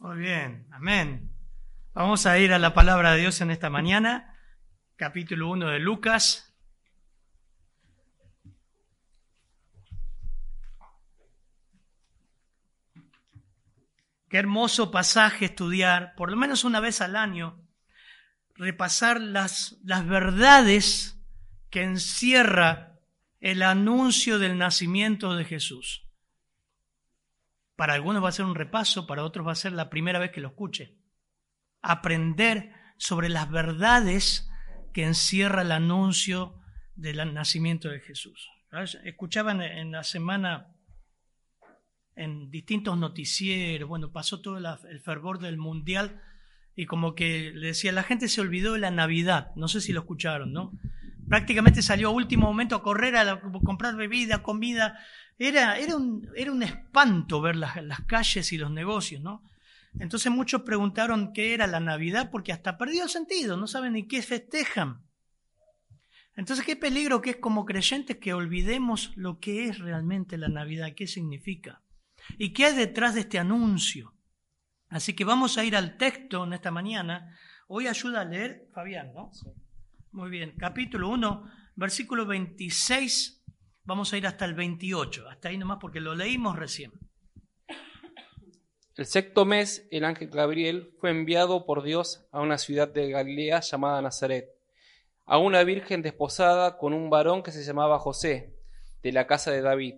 [0.00, 1.30] Muy bien, amén.
[1.92, 4.34] Vamos a ir a la palabra de Dios en esta mañana,
[4.96, 6.56] capítulo 1 de Lucas.
[14.30, 17.60] Qué hermoso pasaje estudiar, por lo menos una vez al año,
[18.54, 21.20] repasar las, las verdades
[21.68, 22.98] que encierra
[23.40, 26.09] el anuncio del nacimiento de Jesús.
[27.80, 30.32] Para algunos va a ser un repaso, para otros va a ser la primera vez
[30.32, 30.98] que lo escuche.
[31.80, 34.50] Aprender sobre las verdades
[34.92, 36.60] que encierra el anuncio
[36.94, 38.50] del nacimiento de Jesús.
[39.04, 40.74] Escuchaban en la semana
[42.16, 46.20] en distintos noticieros, bueno, pasó todo el fervor del mundial
[46.76, 49.94] y como que le decía, la gente se olvidó de la Navidad, no sé si
[49.94, 50.78] lo escucharon, ¿no?
[51.30, 54.98] Prácticamente salió a último momento a correr a, comprar bebida, comida,
[55.48, 59.42] era, era, un, era un espanto ver las, las calles y los negocios, ¿no?
[59.98, 64.06] Entonces muchos preguntaron qué era la Navidad porque hasta perdió el sentido, no saben ni
[64.06, 65.02] qué festejan.
[66.36, 70.94] Entonces, qué peligro que es como creyentes que olvidemos lo que es realmente la Navidad,
[70.96, 71.82] qué significa.
[72.38, 74.14] ¿Y qué hay detrás de este anuncio?
[74.88, 77.36] Así que vamos a ir al texto en esta mañana.
[77.66, 79.30] Hoy ayuda a leer Fabián, ¿no?
[80.12, 83.39] Muy bien, capítulo 1, versículo 26,
[83.90, 86.92] vamos a ir hasta el 28, hasta ahí nomás porque lo leímos recién.
[88.94, 93.58] El sexto mes, el ángel Gabriel fue enviado por Dios a una ciudad de Galilea
[93.58, 94.48] llamada Nazaret,
[95.26, 98.54] a una virgen desposada con un varón que se llamaba José,
[99.02, 99.96] de la casa de David,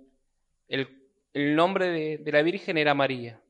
[0.68, 3.42] el nombre de, la Virgen era María.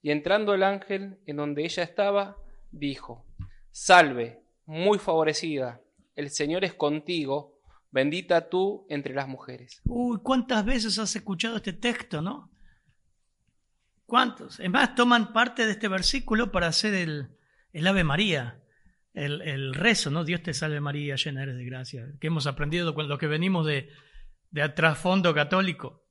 [0.00, 2.36] Y entrando el ángel en donde ella estaba,
[2.70, 3.26] dijo,
[3.72, 5.80] Salve, muy favorecida,
[6.14, 7.57] el Señor es contigo,
[7.90, 9.80] bendita tú entre las mujeres.
[9.84, 12.50] Uy, ¿cuántas veces has escuchado este texto, no?
[14.06, 14.60] ¿Cuántos?
[14.60, 17.28] Es más, toman parte de este versículo para hacer el,
[17.72, 18.62] el Ave María,
[19.12, 20.24] el, el, rezo, ¿no?
[20.24, 23.66] Dios te salve María, llena eres de gracia, que hemos aprendido con lo que venimos
[23.66, 23.90] de,
[24.50, 26.04] de trasfondo católico.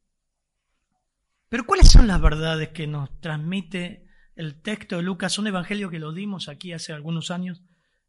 [1.49, 4.05] Pero ¿cuáles son las verdades que nos transmite
[4.35, 5.39] el texto de Lucas?
[5.39, 7.63] Un evangelio que lo dimos aquí hace algunos años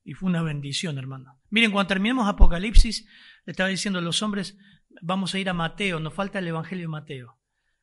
[0.09, 1.39] y fue una bendición, hermano.
[1.51, 3.07] Miren, cuando terminemos Apocalipsis,
[3.45, 4.57] le estaba diciendo a los hombres,
[5.03, 7.39] vamos a ir a Mateo, nos falta el evangelio de Mateo.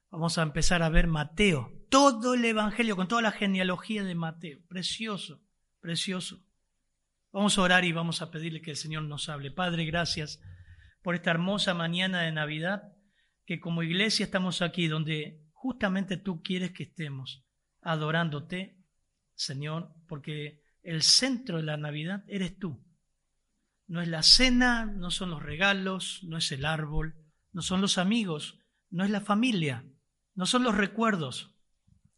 [0.09, 4.59] Vamos a empezar a ver Mateo, todo el evangelio, con toda la genealogía de Mateo.
[4.67, 5.43] Precioso,
[5.79, 6.43] precioso.
[7.31, 9.51] Vamos a orar y vamos a pedirle que el Señor nos hable.
[9.51, 10.41] Padre, gracias
[11.03, 12.91] por esta hermosa mañana de Navidad,
[13.45, 17.45] que como iglesia estamos aquí donde justamente tú quieres que estemos
[17.83, 18.79] adorándote,
[19.35, 22.79] Señor, porque el centro de la Navidad eres tú.
[23.87, 27.15] No es la cena, no son los regalos, no es el árbol,
[27.51, 28.59] no son los amigos,
[28.89, 29.83] no es la familia,
[30.35, 31.55] no son los recuerdos.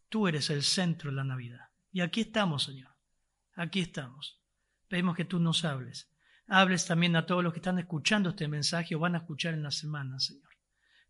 [0.08, 1.68] Tú eres el centro de la Navidad.
[1.92, 2.90] Y aquí estamos, Señor.
[3.54, 4.40] Aquí estamos.
[4.86, 6.10] Pedimos que tú nos hables.
[6.46, 9.62] Hables también a todos los que están escuchando este mensaje o van a escuchar en
[9.62, 10.48] la semana, Señor.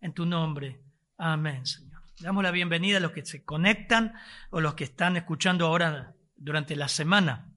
[0.01, 0.83] En tu nombre.
[1.17, 2.03] Amén, Señor.
[2.21, 4.15] Damos la bienvenida a los que se conectan
[4.51, 7.48] o los que están escuchando ahora durante la semana.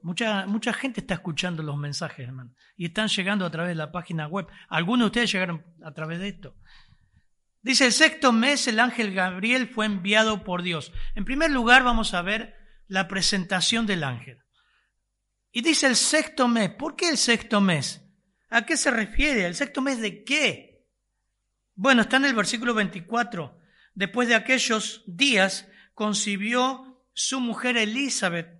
[0.00, 3.90] Mucha, mucha gente está escuchando los mensajes, hermano, y están llegando a través de la
[3.90, 4.46] página web.
[4.68, 6.54] Algunos de ustedes llegaron a través de esto.
[7.62, 10.92] Dice, el sexto mes el ángel Gabriel fue enviado por Dios.
[11.14, 12.54] En primer lugar vamos a ver
[12.86, 14.38] la presentación del ángel.
[15.50, 16.70] Y dice el sexto mes.
[16.70, 18.04] ¿Por qué el sexto mes?
[18.50, 19.44] ¿A qué se refiere?
[19.44, 20.86] ¿El sexto mes de qué?
[21.74, 23.58] Bueno, está en el versículo 24.
[23.94, 28.57] Después de aquellos días concibió su mujer Elizabeth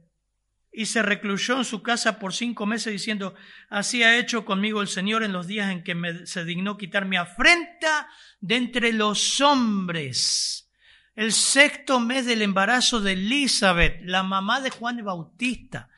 [0.72, 3.34] y se recluyó en su casa por cinco meses diciendo,
[3.68, 7.04] así ha hecho conmigo el Señor en los días en que me, se dignó quitar
[7.04, 8.08] mi afrenta
[8.40, 10.70] de entre los hombres.
[11.14, 15.88] El sexto mes del embarazo de Elizabeth, la mamá de Juan Bautista,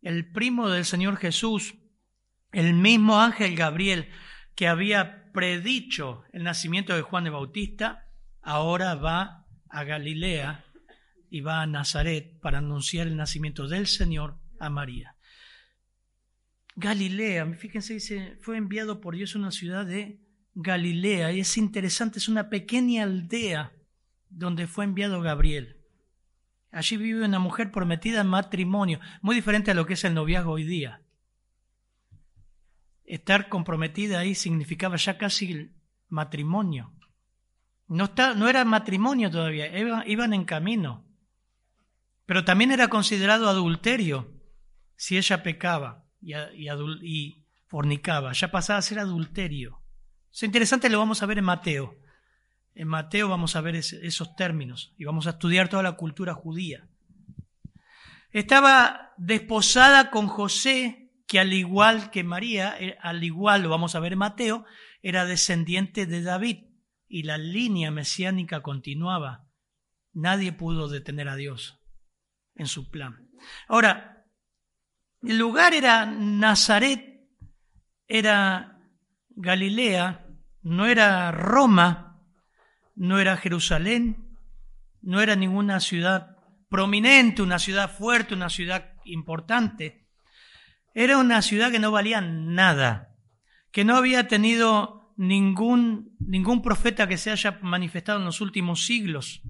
[0.00, 1.74] el primo del Señor Jesús,
[2.52, 4.08] el mismo ángel Gabriel
[4.54, 8.06] que había predicho el nacimiento de Juan el Bautista,
[8.40, 10.64] ahora va a Galilea
[11.32, 15.16] y va a Nazaret para anunciar el nacimiento del Señor a María.
[16.76, 20.20] Galilea, fíjense, dice, fue enviado por Dios a una ciudad de
[20.54, 23.72] Galilea y es interesante, es una pequeña aldea
[24.28, 25.78] donde fue enviado Gabriel.
[26.70, 30.52] Allí vive una mujer prometida en matrimonio, muy diferente a lo que es el noviazgo
[30.52, 31.00] hoy día.
[33.04, 35.70] Estar comprometida ahí significaba ya casi
[36.10, 36.92] matrimonio.
[37.88, 41.10] No, está, no era matrimonio todavía, iban en camino.
[42.32, 44.32] Pero también era considerado adulterio
[44.96, 48.32] si ella pecaba y, fornicaba.
[48.32, 49.82] Ya pasaba a ser adulterio.
[50.32, 51.98] Es interesante, lo vamos a ver en Mateo.
[52.74, 56.88] En Mateo vamos a ver esos términos y vamos a estudiar toda la cultura judía.
[58.30, 64.00] Estaba desposada con José, que al igual que María, eh, al igual lo vamos a
[64.00, 64.64] ver en Mateo,
[65.02, 66.64] era descendiente de David
[67.08, 69.44] y la línea mesiánica continuaba.
[70.14, 71.78] Nadie pudo detener a Dios
[72.54, 73.28] en su plan.
[73.68, 74.24] Ahora,
[75.22, 77.20] el lugar era Nazaret,
[78.06, 78.80] era
[79.30, 80.26] Galilea,
[80.62, 82.20] no era Roma,
[82.94, 84.36] no era Jerusalén,
[85.00, 86.36] no era ninguna ciudad
[86.68, 90.08] prominente, una ciudad fuerte, una ciudad importante.
[90.94, 93.14] Era una ciudad que no valía nada,
[93.70, 99.42] que no había tenido ningún, ningún profeta que se haya manifestado en los últimos siglos.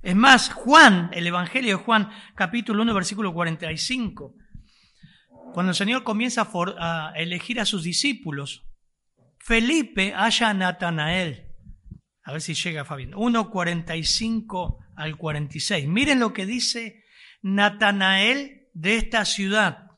[0.00, 4.34] Es más, Juan, el Evangelio de Juan, capítulo 1, versículo 45,
[5.52, 8.64] cuando el Señor comienza a, elegir a sus discípulos,
[9.38, 11.52] Felipe halla a Natanael.
[12.22, 13.14] A ver si llega Fabián.
[13.16, 15.88] 1, 45 al 46.
[15.88, 17.02] Miren lo que dice
[17.42, 19.88] Natanael de esta ciudad.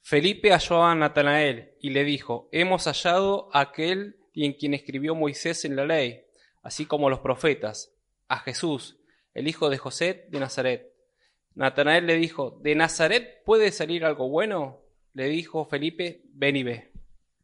[0.00, 5.64] Felipe halló a Natanael y le dijo, hemos hallado a aquel en quien escribió Moisés
[5.64, 6.22] en la ley,
[6.62, 7.97] así como los profetas
[8.28, 8.98] a Jesús,
[9.34, 10.92] el hijo de José de Nazaret.
[11.54, 14.82] Natanael le dijo, ¿de Nazaret puede salir algo bueno?
[15.12, 16.92] Le dijo Felipe, ven y ve.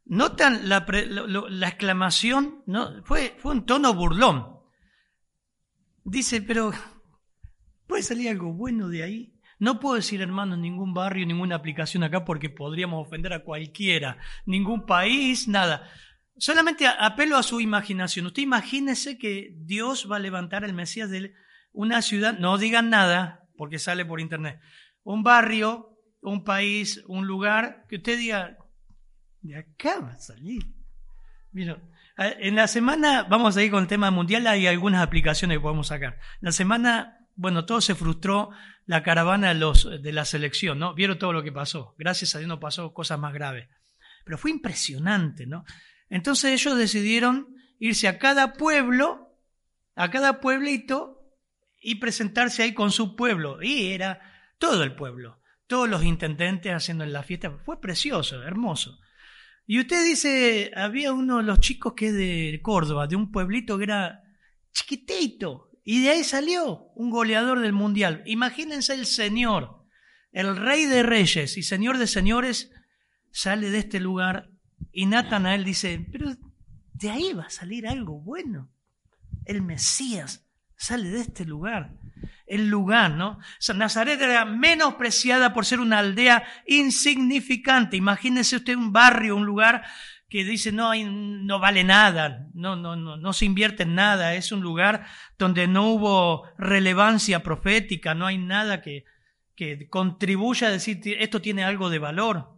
[0.04, 3.02] Notan la, la exclamación, ¿no?
[3.04, 4.60] fue, fue un tono burlón.
[6.04, 6.72] Dice, pero
[7.86, 9.34] ¿puede salir algo bueno de ahí?
[9.58, 14.84] No puedo decir, hermano, ningún barrio, ninguna aplicación acá porque podríamos ofender a cualquiera, ningún
[14.84, 15.88] país, nada.
[16.36, 18.26] Solamente apelo a su imaginación.
[18.26, 21.34] Usted imagínese que Dios va a levantar el Mesías de
[21.72, 24.60] una ciudad, no digan nada, porque sale por internet,
[25.02, 28.56] un barrio, un país, un lugar, que usted diga,
[29.42, 30.62] de acá va a salir.
[31.52, 31.78] Mira,
[32.16, 35.88] en la semana, vamos a ir con el tema mundial, hay algunas aplicaciones que podemos
[35.88, 36.18] sacar.
[36.40, 38.50] La semana, bueno, todo se frustró,
[38.86, 40.94] la caravana de, de la selección, ¿no?
[40.94, 41.94] Vieron todo lo que pasó.
[41.98, 43.68] Gracias a Dios no pasó cosas más graves.
[44.24, 45.64] Pero fue impresionante, ¿no?
[46.14, 49.36] Entonces ellos decidieron irse a cada pueblo,
[49.96, 51.28] a cada pueblito
[51.82, 53.60] y presentarse ahí con su pueblo.
[53.60, 54.20] Y era
[54.58, 57.50] todo el pueblo, todos los intendentes haciendo la fiesta.
[57.64, 59.00] Fue precioso, hermoso.
[59.66, 63.76] Y usted dice, había uno de los chicos que es de Córdoba, de un pueblito
[63.76, 64.22] que era
[64.72, 68.22] chiquitito, y de ahí salió un goleador del mundial.
[68.24, 69.84] Imagínense el Señor,
[70.30, 72.70] el Rey de Reyes y Señor de Señores,
[73.32, 74.53] sale de este lugar
[74.94, 76.36] y Natanael dice, pero
[76.92, 78.70] de ahí va a salir algo bueno.
[79.44, 80.46] El Mesías
[80.76, 81.90] sale de este lugar.
[82.46, 83.40] El lugar, ¿no?
[83.74, 87.96] Nazaret era menospreciada por ser una aldea insignificante.
[87.96, 89.84] Imagínese usted un barrio, un lugar
[90.28, 94.52] que dice no, no vale nada, no, no, no, no se invierte en nada, es
[94.52, 95.06] un lugar
[95.38, 99.04] donde no hubo relevancia profética, no hay nada que,
[99.54, 102.53] que contribuya a decir esto tiene algo de valor.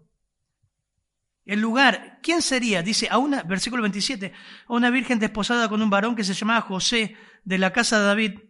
[1.47, 2.83] El lugar, ¿quién sería?
[2.83, 4.33] Dice, a una, versículo 27,
[4.67, 8.07] a una virgen desposada con un varón que se llamaba José de la casa de
[8.07, 8.41] David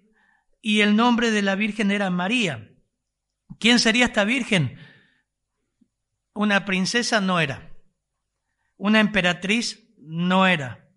[0.62, 2.72] y el nombre de la virgen era María.
[3.60, 4.78] ¿Quién sería esta virgen?
[6.32, 7.70] Una princesa no era.
[8.78, 10.88] Una emperatriz no era.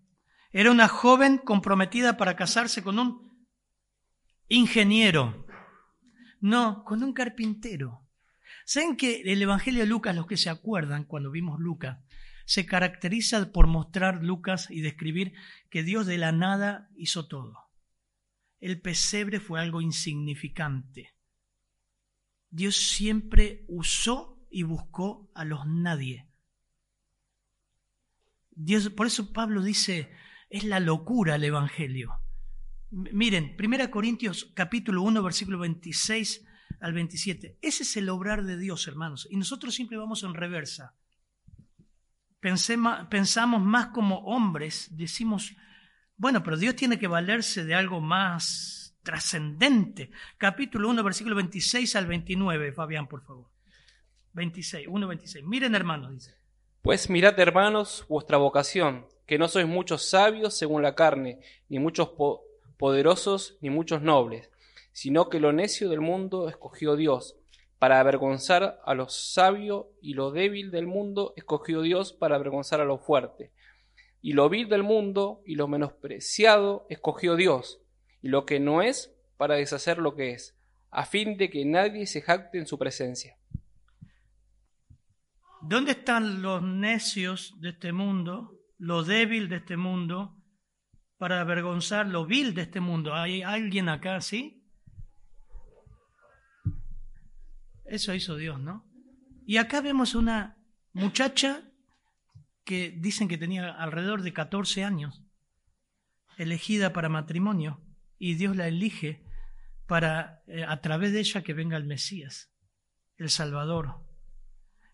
[0.52, 3.46] Era una joven comprometida para casarse con un
[4.48, 5.46] ingeniero.
[6.40, 8.09] No, con un carpintero.
[8.72, 11.98] ¿Saben que el Evangelio de Lucas, los que se acuerdan cuando vimos Lucas,
[12.44, 15.32] se caracteriza por mostrar Lucas y describir
[15.70, 17.58] que Dios de la nada hizo todo?
[18.60, 21.16] El pesebre fue algo insignificante.
[22.48, 26.28] Dios siempre usó y buscó a los nadie.
[28.52, 30.12] Dios, por eso Pablo dice,
[30.48, 32.20] es la locura el Evangelio.
[32.92, 36.46] Miren, 1 Corintios capítulo 1, versículo 26
[36.80, 37.58] al 27.
[37.60, 39.28] Ese es el obrar de Dios, hermanos.
[39.30, 40.94] Y nosotros siempre vamos en reversa.
[42.40, 45.54] pensamos más como hombres, decimos,
[46.16, 50.10] bueno, pero Dios tiene que valerse de algo más trascendente.
[50.38, 53.50] Capítulo 1, versículo 26 al 29, Fabián, por favor.
[54.32, 55.44] 26, 1, 26.
[55.44, 56.34] Miren, hermanos, dice.
[56.82, 62.10] Pues mirad, hermanos, vuestra vocación, que no sois muchos sabios según la carne, ni muchos
[62.78, 64.50] poderosos, ni muchos nobles
[65.00, 67.34] sino que lo necio del mundo escogió Dios,
[67.78, 72.84] para avergonzar a lo sabio, y lo débil del mundo escogió Dios para avergonzar a
[72.84, 73.50] lo fuerte.
[74.20, 77.80] Y lo vil del mundo y lo menospreciado escogió Dios,
[78.20, 82.04] y lo que no es para deshacer lo que es, a fin de que nadie
[82.04, 83.38] se jacte en su presencia.
[85.62, 90.36] ¿Dónde están los necios de este mundo, lo débil de este mundo,
[91.16, 93.14] para avergonzar lo vil de este mundo?
[93.14, 94.59] ¿Hay alguien acá, sí?
[97.90, 98.86] Eso hizo Dios, ¿no?
[99.44, 100.56] Y acá vemos una
[100.92, 101.62] muchacha
[102.64, 105.24] que dicen que tenía alrededor de 14 años,
[106.38, 107.80] elegida para matrimonio,
[108.16, 109.24] y Dios la elige
[109.88, 112.52] para, eh, a través de ella, que venga el Mesías,
[113.16, 114.06] el Salvador.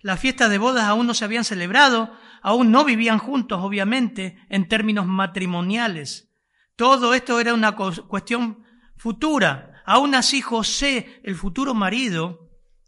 [0.01, 4.69] Las fiestas de bodas aún no se habían celebrado, aún no vivían juntos, obviamente, en
[4.69, 6.33] términos matrimoniales.
[6.77, 8.65] Todo esto era una cuestión
[8.97, 9.83] futura.
[9.85, 12.46] Aún así, José, el futuro marido,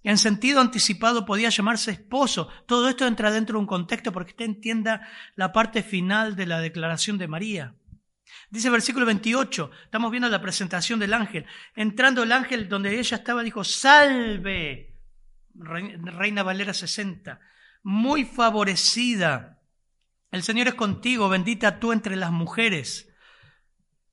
[0.08, 2.48] en sentido anticipado podía llamarse esposo.
[2.66, 6.60] Todo esto entra dentro de un contexto porque usted entienda la parte final de la
[6.60, 7.74] declaración de María.
[8.48, 11.44] Dice versículo 28, estamos viendo la presentación del ángel.
[11.76, 14.96] Entrando el ángel donde ella estaba, dijo, salve,
[15.54, 17.38] Reina Valera 60,
[17.82, 19.60] muy favorecida.
[20.30, 23.12] El Señor es contigo, bendita tú entre las mujeres.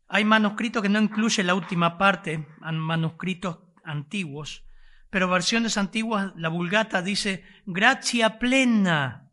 [0.09, 4.65] Hay manuscritos que no incluyen la última parte, manuscritos antiguos,
[5.09, 9.31] pero versiones antiguas, la vulgata dice, gracia plena,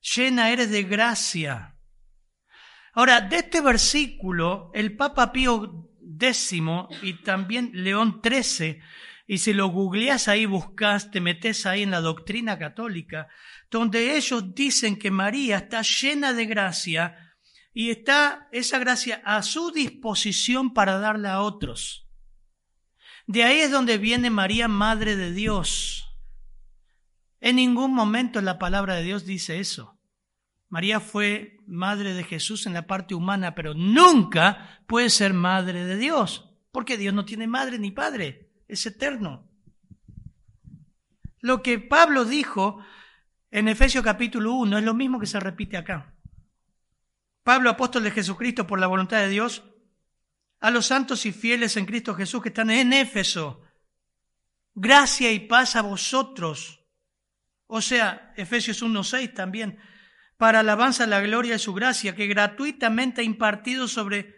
[0.00, 1.76] llena eres de gracia.
[2.94, 5.88] Ahora, de este versículo, el Papa Pío
[6.20, 6.52] X
[7.02, 8.80] y también León XIII,
[9.26, 13.28] y si lo googleás ahí, buscas, te metes ahí en la doctrina católica,
[13.70, 17.34] donde ellos dicen que María está llena de gracia
[17.74, 22.07] y está esa gracia a su disposición para darla a otros.
[23.28, 26.18] De ahí es donde viene María, Madre de Dios.
[27.40, 30.00] En ningún momento la palabra de Dios dice eso.
[30.70, 35.98] María fue madre de Jesús en la parte humana, pero nunca puede ser madre de
[35.98, 39.46] Dios, porque Dios no tiene madre ni padre, es eterno.
[41.40, 42.82] Lo que Pablo dijo
[43.50, 46.14] en Efesios capítulo 1 es lo mismo que se repite acá.
[47.42, 49.64] Pablo, apóstol de Jesucristo por la voluntad de Dios,
[50.60, 53.62] a los santos y fieles en Cristo Jesús que están en Éfeso.
[54.74, 56.84] Gracia y paz a vosotros.
[57.66, 59.78] O sea, Efesios 1.6 también,
[60.36, 64.36] para alabanza la gloria de su gracia, que gratuitamente ha impartido sobre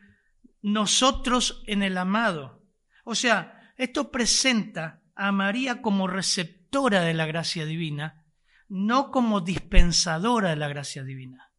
[0.63, 2.67] nosotros en el amado.
[3.05, 8.25] O sea, esto presenta a María como receptora de la gracia divina,
[8.69, 11.53] no como dispensadora de la gracia divina.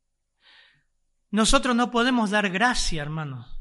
[1.29, 3.60] Nosotros no podemos dar gracia, hermanos.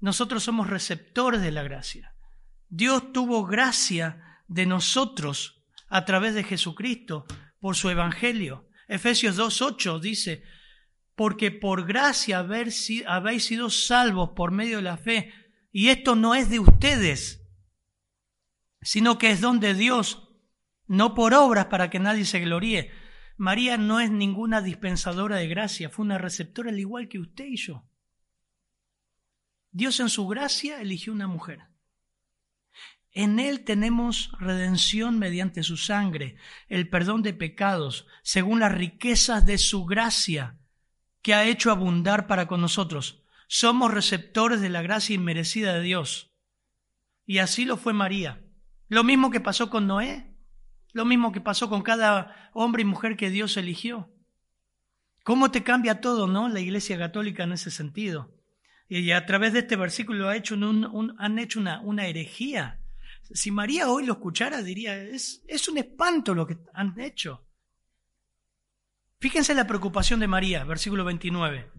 [0.00, 2.14] Nosotros somos receptores de la gracia.
[2.68, 7.26] Dios tuvo gracia de nosotros a través de Jesucristo
[7.60, 8.68] por su evangelio.
[8.88, 10.42] Efesios 2.8 dice,
[11.14, 15.34] porque por gracia habéis sido salvos por medio de la fe,
[15.70, 17.46] y esto no es de ustedes,
[18.80, 20.30] sino que es don de Dios,
[20.86, 22.90] no por obras para que nadie se gloríe.
[23.36, 27.56] María no es ninguna dispensadora de gracia, fue una receptora al igual que usted y
[27.56, 27.84] yo.
[29.72, 31.68] Dios en su gracia eligió una mujer.
[33.12, 36.36] En Él tenemos redención mediante su sangre,
[36.68, 40.58] el perdón de pecados, según las riquezas de su gracia,
[41.22, 43.24] que ha hecho abundar para con nosotros.
[43.48, 46.30] Somos receptores de la gracia inmerecida de Dios.
[47.26, 48.44] Y así lo fue María.
[48.88, 50.36] Lo mismo que pasó con Noé,
[50.92, 54.12] lo mismo que pasó con cada hombre y mujer que Dios eligió.
[55.24, 56.48] ¿Cómo te cambia todo, no?
[56.48, 58.39] La Iglesia Católica en ese sentido.
[58.92, 62.80] Y a través de este versículo ha hecho han hecho una, una, herejía.
[63.32, 67.46] Si María hoy lo escuchara, diría, es, es un espanto lo que han hecho.
[69.20, 71.70] Fíjense la preocupación de María, versículo 29.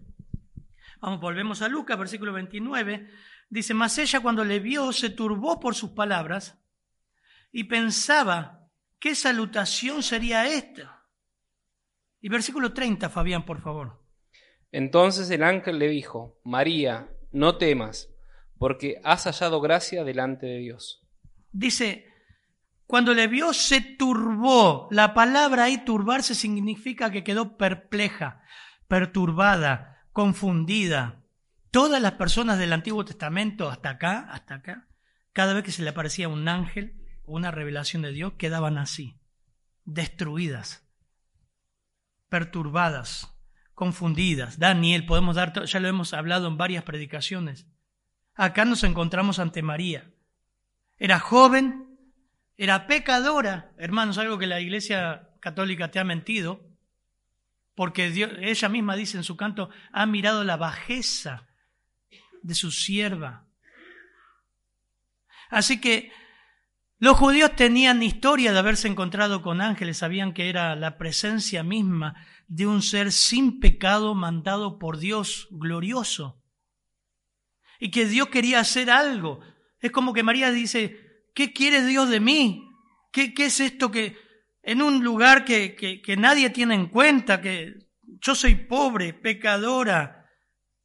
[1.02, 3.10] Vamos, volvemos a Lucas, versículo 29.
[3.50, 6.64] Dice, mas ella cuando le vio se turbó por sus palabras
[7.52, 11.06] y pensaba, ¿qué salutación sería esta?
[12.22, 14.01] Y versículo 30, Fabián, por favor.
[14.72, 18.08] Entonces el ángel le dijo, María, no temas,
[18.58, 21.06] porque has hallado gracia delante de Dios.
[21.52, 22.06] Dice,
[22.86, 24.88] cuando le vio se turbó.
[24.90, 28.42] La palabra ahí turbarse significa que quedó perpleja,
[28.88, 31.22] perturbada, confundida.
[31.70, 34.88] Todas las personas del Antiguo Testamento, hasta acá, hasta acá,
[35.32, 39.18] cada vez que se le aparecía un ángel o una revelación de Dios, quedaban así,
[39.84, 40.86] destruidas,
[42.28, 43.31] perturbadas
[43.82, 44.60] confundidas.
[44.60, 47.66] Daniel, podemos dar, ya lo hemos hablado en varias predicaciones.
[48.36, 50.08] Acá nos encontramos ante María.
[50.98, 51.98] Era joven,
[52.56, 56.64] era pecadora, hermanos, algo que la iglesia católica te ha mentido,
[57.74, 58.06] porque
[58.42, 61.48] ella misma dice en su canto, ha mirado la bajeza
[62.40, 63.48] de su sierva.
[65.50, 66.12] Así que
[67.00, 72.14] los judíos tenían historia de haberse encontrado con ángeles, sabían que era la presencia misma
[72.52, 76.38] de un ser sin pecado mandado por Dios glorioso.
[77.80, 79.40] Y que Dios quería hacer algo.
[79.80, 82.68] Es como que María dice, ¿qué quiere Dios de mí?
[83.10, 84.18] ¿Qué, qué es esto que
[84.62, 87.72] en un lugar que, que nadie tiene en cuenta, que
[88.20, 90.26] yo soy pobre, pecadora,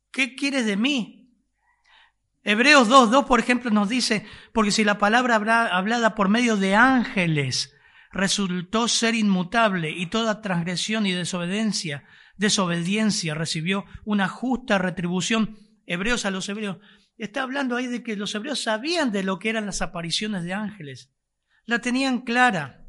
[0.10, 1.34] ¿qué quieres de mí?
[2.44, 7.77] Hebreos 2.2, por ejemplo, nos dice, porque si la palabra hablada por medio de ángeles
[8.18, 12.04] resultó ser inmutable y toda transgresión y desobediencia,
[12.36, 16.78] desobediencia recibió una justa retribución, Hebreos a los hebreos,
[17.18, 20.54] está hablando ahí de que los hebreos sabían de lo que eran las apariciones de
[20.54, 21.14] ángeles,
[21.66, 22.86] la tenían clara.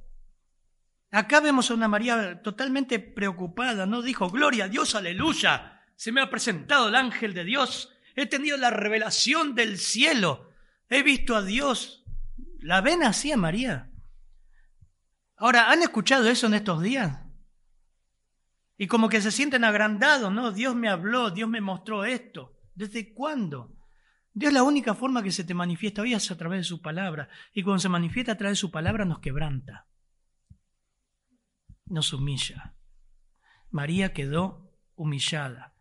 [1.10, 6.22] Acá vemos a una María totalmente preocupada, no dijo, gloria a Dios, aleluya, se me
[6.22, 7.92] ha presentado el ángel de Dios.
[8.16, 10.50] He tenido la revelación del cielo,
[10.88, 12.04] he visto a Dios.
[12.60, 13.90] ¿La ven así a María?
[15.38, 17.20] Ahora, ¿han escuchado eso en estos días?
[18.76, 20.52] Y como que se sienten agrandados, ¿no?
[20.52, 22.56] Dios me habló, Dios me mostró esto.
[22.74, 23.76] ¿Desde cuándo?
[24.32, 27.28] Dios la única forma que se te manifiesta hoy es a través de su palabra.
[27.52, 29.88] Y cuando se manifiesta a través de su palabra nos quebranta,
[31.86, 32.76] nos humilla.
[33.70, 35.74] María quedó humillada.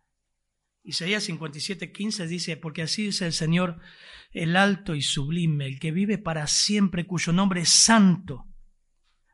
[0.82, 3.80] Isaías 57, 15 dice, porque así dice el Señor,
[4.32, 8.47] el alto y sublime, el que vive para siempre, cuyo nombre es santo.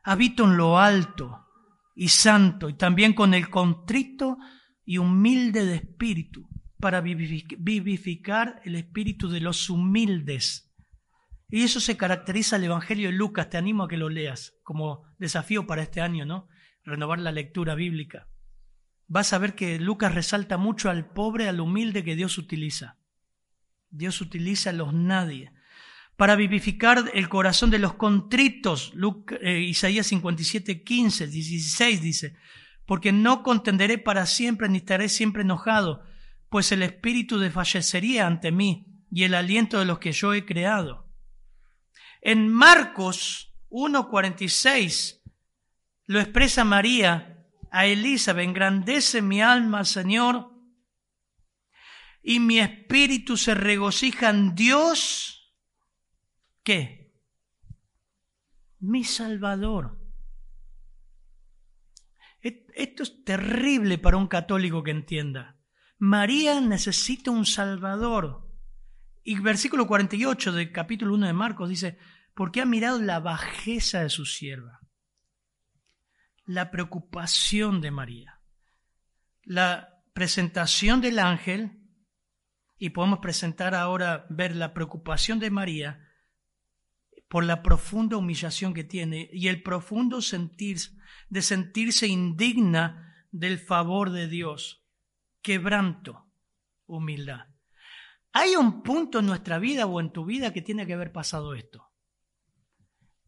[0.05, 1.45] Habito en lo alto
[1.95, 4.37] y santo, y también con el contrito
[4.85, 6.47] y humilde de espíritu,
[6.79, 10.73] para vivificar el espíritu de los humildes.
[11.49, 15.03] Y eso se caracteriza el Evangelio de Lucas, te animo a que lo leas como
[15.17, 16.47] desafío para este año, ¿no?
[16.83, 18.27] Renovar la lectura bíblica
[19.07, 22.97] vas a ver que Lucas resalta mucho al pobre, al humilde que Dios utiliza.
[23.89, 25.53] Dios utiliza a los nadie
[26.15, 28.93] para vivificar el corazón de los contritos.
[29.41, 32.35] Eh, Isaías 57, 15, 16 dice,
[32.85, 36.03] porque no contenderé para siempre ni estaré siempre enojado,
[36.49, 41.09] pues el espíritu desfallecería ante mí y el aliento de los que yo he creado.
[42.21, 45.21] En Marcos 1.46
[46.07, 50.51] lo expresa María a Elizabeth, engrandece mi alma, Señor,
[52.23, 55.34] y mi espíritu se regocija en Dios.
[56.65, 57.13] ¿Qué?
[58.79, 59.97] Mi Salvador.
[62.41, 65.57] Esto es terrible para un católico que entienda.
[65.97, 68.51] María necesita un Salvador.
[69.23, 71.97] Y versículo 48 del capítulo 1 de Marcos dice,
[72.35, 74.81] porque ha mirado la bajeza de su sierva
[76.45, 78.41] la preocupación de María.
[79.43, 81.81] La presentación del ángel,
[82.77, 86.04] y podemos presentar ahora, ver la preocupación de María
[87.27, 90.77] por la profunda humillación que tiene y el profundo sentir
[91.29, 94.85] de sentirse indigna del favor de Dios.
[95.41, 96.31] Quebranto,
[96.85, 97.47] humildad.
[98.31, 101.53] Hay un punto en nuestra vida o en tu vida que tiene que haber pasado
[101.55, 101.91] esto.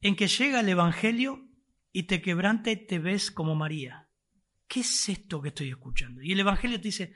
[0.01, 1.47] En que llega el Evangelio
[1.91, 4.09] y te quebrante te ves como María.
[4.67, 6.21] ¿Qué es esto que estoy escuchando?
[6.21, 7.15] Y el Evangelio te dice,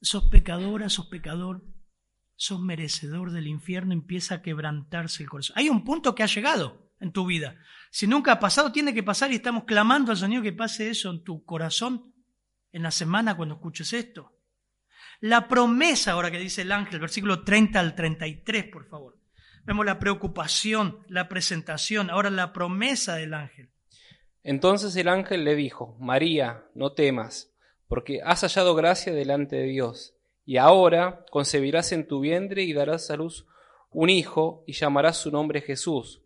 [0.00, 1.64] sos pecadora, sos pecador,
[2.38, 5.54] sos merecedor del infierno, empieza a quebrantarse el corazón.
[5.58, 7.56] Hay un punto que ha llegado en tu vida.
[7.90, 11.10] Si nunca ha pasado, tiene que pasar y estamos clamando al Señor que pase eso
[11.10, 12.14] en tu corazón
[12.70, 14.36] en la semana cuando escuches esto.
[15.20, 19.18] La promesa, ahora que dice el ángel, versículo 30 al 33, por favor.
[19.64, 23.70] Vemos la preocupación, la presentación, ahora la promesa del ángel.
[24.44, 27.52] Entonces el ángel le dijo, María, no temas,
[27.88, 30.14] porque has hallado gracia delante de Dios,
[30.48, 33.44] y ahora concebirás en tu vientre y darás a luz
[33.90, 36.22] un hijo, y llamarás su nombre Jesús.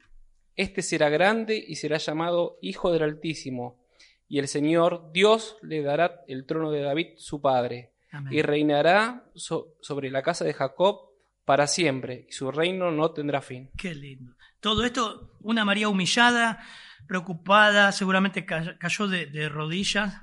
[0.55, 3.85] Este será grande y será llamado Hijo del Altísimo,
[4.29, 7.95] y el Señor Dios le dará el trono de David su padre,
[8.31, 11.01] y reinará sobre la casa de Jacob
[11.45, 13.71] para siempre, y su reino no tendrá fin.
[13.77, 14.37] Qué lindo.
[14.61, 16.65] Todo esto, una María humillada,
[17.09, 20.15] preocupada, seguramente cayó de, rodillas,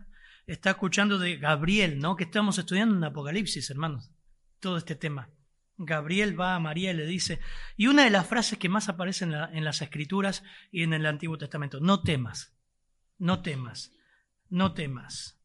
[0.51, 2.15] está escuchando de Gabriel, ¿no?
[2.15, 4.11] Que estamos estudiando en Apocalipsis, hermanos,
[4.59, 5.29] todo este tema.
[5.77, 7.39] Gabriel va a María y le dice,
[7.77, 11.05] y una de las frases que más aparecen en, en las escrituras y en el
[11.05, 12.57] Antiguo Testamento, no temas,
[13.17, 13.93] no temas,
[14.49, 15.39] no temas.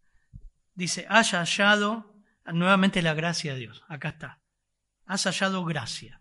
[0.74, 4.42] Dice, haya hallado nuevamente la gracia de Dios, acá está,
[5.06, 6.20] has hallado gracia.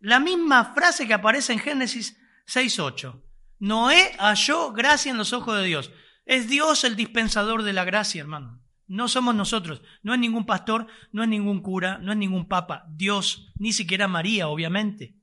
[0.00, 3.20] La misma frase que aparece en Génesis 6.8.
[3.58, 5.90] Noé halló gracia en los ojos de Dios.
[6.28, 8.62] Es Dios el dispensador de la gracia, hermano.
[8.86, 9.80] No somos nosotros.
[10.02, 12.84] No es ningún pastor, no es ningún cura, no es ningún papa.
[12.90, 15.16] Dios, ni siquiera María, obviamente.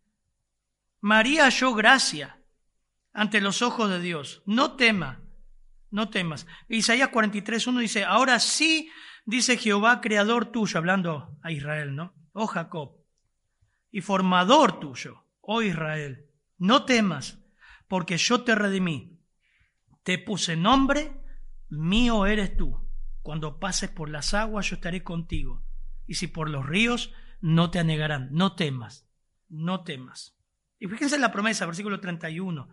[1.01, 2.41] María halló gracia
[3.13, 4.41] ante los ojos de Dios.
[4.47, 5.21] No tema,
[5.91, 6.47] no temas.
[6.69, 8.89] Isaías 43.1 dice, ahora sí,
[9.25, 12.15] dice Jehová, creador tuyo, hablando a Israel, ¿no?
[12.33, 12.97] Oh Jacob,
[13.91, 16.25] y formador tuyo, oh Israel,
[16.57, 17.37] no temas,
[17.87, 19.14] porque yo te redimí.
[20.05, 21.19] Te puse nombre,
[21.67, 22.79] mío eres tú.
[23.23, 25.65] Cuando pases por las aguas, yo estaré contigo.
[26.05, 28.29] Y si por los ríos, no te anegarán.
[28.31, 29.09] No temas,
[29.49, 30.37] no temas.
[30.77, 32.69] Y fíjense en la promesa, versículo 31.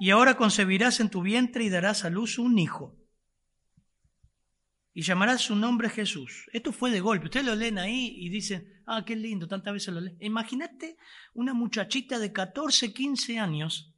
[0.00, 2.98] Y ahora concebirás en tu vientre y darás a luz un hijo.
[4.92, 6.50] Y llamarás su nombre Jesús.
[6.52, 7.26] Esto fue de golpe.
[7.26, 10.16] Ustedes lo leen ahí y dicen, ah, qué lindo, tantas veces lo leen.
[10.18, 10.96] Imagínate
[11.32, 13.93] una muchachita de 14, 15 años,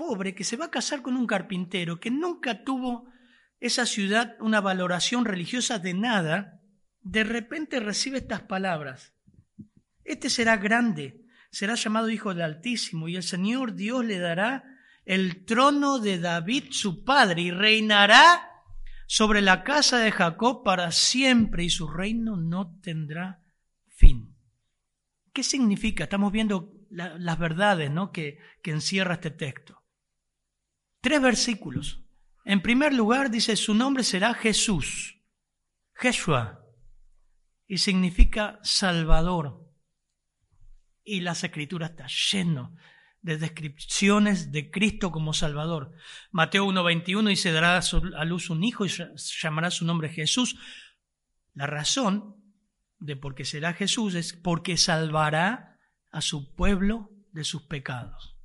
[0.00, 3.04] pobre, que se va a casar con un carpintero, que nunca tuvo
[3.60, 6.62] esa ciudad una valoración religiosa de nada,
[7.02, 9.12] de repente recibe estas palabras.
[10.02, 14.64] Este será grande, será llamado Hijo del Altísimo, y el Señor Dios le dará
[15.04, 18.48] el trono de David su padre, y reinará
[19.06, 23.42] sobre la casa de Jacob para siempre, y su reino no tendrá
[23.86, 24.34] fin.
[25.34, 26.04] ¿Qué significa?
[26.04, 28.12] Estamos viendo las verdades ¿no?
[28.12, 29.79] que, que encierra este texto.
[31.00, 32.02] Tres versículos.
[32.44, 35.18] En primer lugar dice, su nombre será Jesús,
[35.94, 36.64] Jeshua,
[37.66, 39.70] y significa Salvador
[41.04, 42.76] y las escrituras está lleno
[43.22, 45.92] de descripciones de Cristo como Salvador.
[46.30, 48.90] Mateo 1.21 dice, dará a luz un hijo y
[49.42, 50.56] llamará su nombre Jesús.
[51.52, 52.36] La razón
[52.98, 55.78] de por qué será Jesús es porque salvará
[56.12, 58.36] a su pueblo de sus pecados.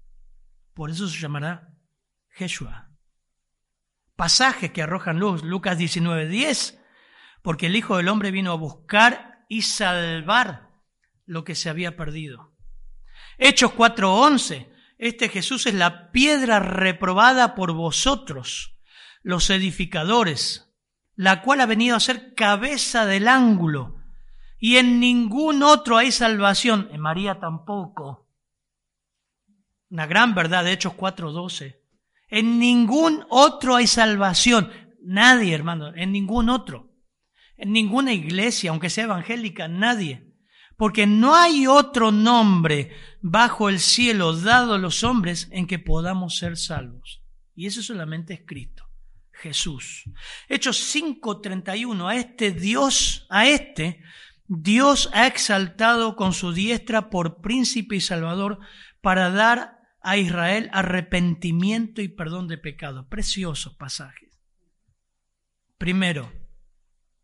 [0.73, 1.74] Por eso se llamará
[2.35, 2.89] Jeshua.
[4.17, 6.77] Pasajes que arrojan luz, Lucas 19.10,
[7.41, 10.69] porque el Hijo del Hombre vino a buscar y salvar
[11.25, 12.53] lo que se había perdido.
[13.37, 14.69] Hechos 4:11.
[14.97, 18.77] Este Jesús es la piedra reprobada por vosotros,
[19.23, 20.73] los edificadores,
[21.15, 24.01] la cual ha venido a ser cabeza del ángulo.
[24.57, 28.27] Y en ningún otro hay salvación, en María tampoco.
[29.89, 31.84] Una gran verdad de Hechos 4:12.
[32.35, 34.69] En ningún otro hay salvación.
[35.01, 36.91] Nadie, hermano, en ningún otro.
[37.55, 40.35] En ninguna iglesia, aunque sea evangélica, nadie
[40.77, 46.37] porque no hay otro nombre bajo el cielo dado a los hombres en que podamos
[46.37, 47.21] ser salvos.
[47.55, 48.89] Y eso solamente es Cristo,
[49.31, 50.03] Jesús.
[50.49, 54.01] Hechos 5:31, a este Dios, a este
[54.47, 58.59] Dios ha exaltado con su diestra por príncipe y salvador
[59.01, 59.74] para dar
[60.05, 63.09] a Israel arrepentimiento y perdón de pecado.
[63.09, 64.39] Preciosos pasajes.
[65.77, 66.31] Primero,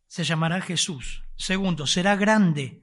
[0.08, 1.24] se llamará Jesús.
[1.38, 2.82] Segundo, será grande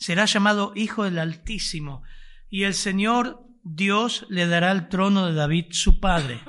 [0.00, 2.02] será llamado Hijo del Altísimo,
[2.48, 6.40] y el Señor Dios le dará el trono de David su padre.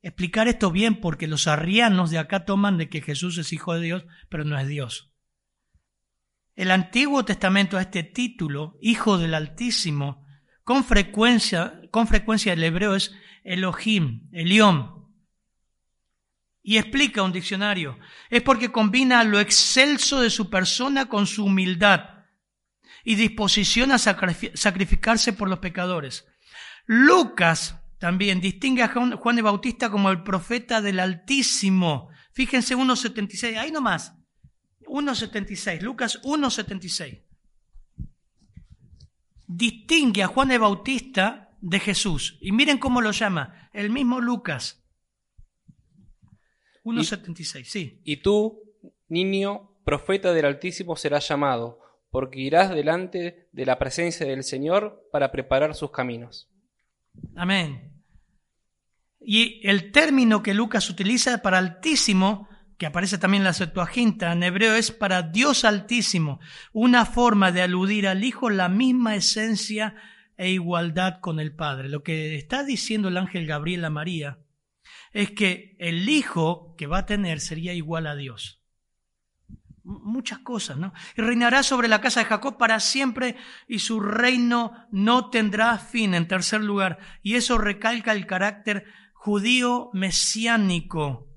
[0.00, 3.82] Explicar esto bien porque los arrianos de acá toman de que Jesús es Hijo de
[3.82, 5.12] Dios, pero no es Dios.
[6.54, 10.25] El Antiguo Testamento a este título, Hijo del Altísimo,
[10.66, 15.06] con frecuencia, con frecuencia el hebreo es Elohim, Elión.
[16.60, 17.96] Y explica un diccionario,
[18.30, 22.24] es porque combina lo excelso de su persona con su humildad
[23.04, 26.26] y disposición a sacrificarse por los pecadores.
[26.84, 32.10] Lucas también distingue a Juan de Bautista como el profeta del Altísimo.
[32.32, 34.14] Fíjense 1.76, ahí nomás.
[34.88, 37.25] 1.76, Lucas 1.76.
[39.46, 42.38] Distingue a Juan de Bautista de Jesús.
[42.40, 44.82] Y miren cómo lo llama, el mismo Lucas.
[46.84, 48.00] 1.76, sí.
[48.04, 48.62] Y tú,
[49.08, 51.80] niño, profeta del Altísimo serás llamado
[52.10, 56.48] porque irás delante de la presencia del Señor para preparar sus caminos.
[57.34, 57.92] Amén.
[59.20, 64.42] Y el término que Lucas utiliza para altísimo, que aparece también en la Septuaginta, en
[64.42, 66.40] hebreo es para Dios altísimo,
[66.72, 69.94] una forma de aludir al Hijo la misma esencia
[70.36, 71.88] e igualdad con el Padre.
[71.88, 74.38] Lo que está diciendo el ángel Gabriel a María
[75.12, 78.62] es que el Hijo que va a tener sería igual a Dios
[79.86, 80.92] muchas cosas, ¿no?
[81.16, 83.36] Y reinará sobre la casa de Jacob para siempre
[83.68, 86.98] y su reino no tendrá fin, en tercer lugar.
[87.22, 91.35] Y eso recalca el carácter judío mesiánico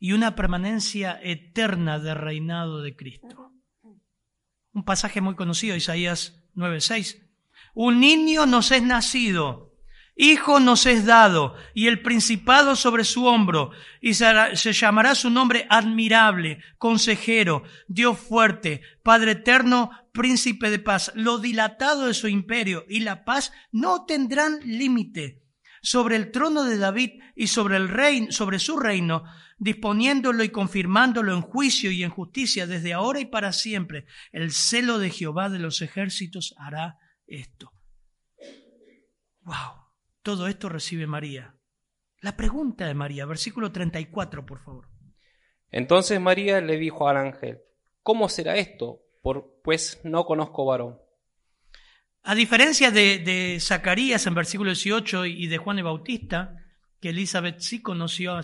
[0.00, 3.52] y una permanencia eterna de reinado de Cristo.
[4.72, 7.22] Un pasaje muy conocido, Isaías 9:6.
[7.74, 9.70] Un niño nos es nacido
[10.22, 13.70] Hijo nos es dado, y el principado sobre su hombro,
[14.02, 21.10] y se llamará su nombre admirable, consejero, Dios fuerte, Padre eterno, príncipe de paz.
[21.14, 25.42] Lo dilatado de su imperio y la paz no tendrán límite
[25.80, 29.24] sobre el trono de David y sobre el reino, sobre su reino,
[29.60, 34.06] disponiéndolo y confirmándolo en juicio y en justicia desde ahora y para siempre.
[34.32, 37.70] El celo de Jehová de los ejércitos hará esto.
[39.42, 39.80] Wow.
[40.22, 41.54] Todo esto recibe María.
[42.20, 44.88] La pregunta de María, versículo 34, por favor.
[45.70, 47.60] Entonces María le dijo al ángel,
[48.02, 49.02] ¿cómo será esto?
[49.62, 50.98] pues no conozco varón.
[52.22, 56.56] A diferencia de, Zacarías en versículo 18 y de Juan el Bautista,
[57.00, 58.40] que Elizabeth sí conoció.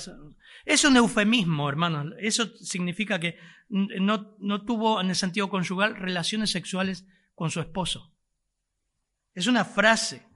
[0.66, 2.12] Es un eufemismo, hermanos.
[2.18, 3.38] Eso significa que
[3.70, 8.12] no, no tuvo en el sentido conjugal relaciones sexuales con su esposo.
[9.33, 10.26] Es una frase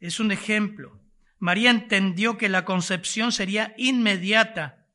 [0.00, 1.00] es un ejemplo.
[1.38, 4.86] María entendió que la concepción sería inmediata,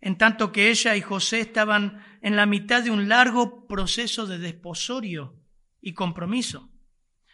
[0.00, 4.38] en tanto que ella y José estaban en la mitad de un largo proceso de
[4.38, 5.40] desposorio
[5.80, 6.70] y compromiso.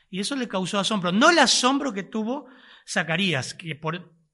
[0.08, 1.12] Y eso le causó asombro.
[1.12, 2.46] No el asombro que tuvo
[2.88, 3.80] Zacarías, que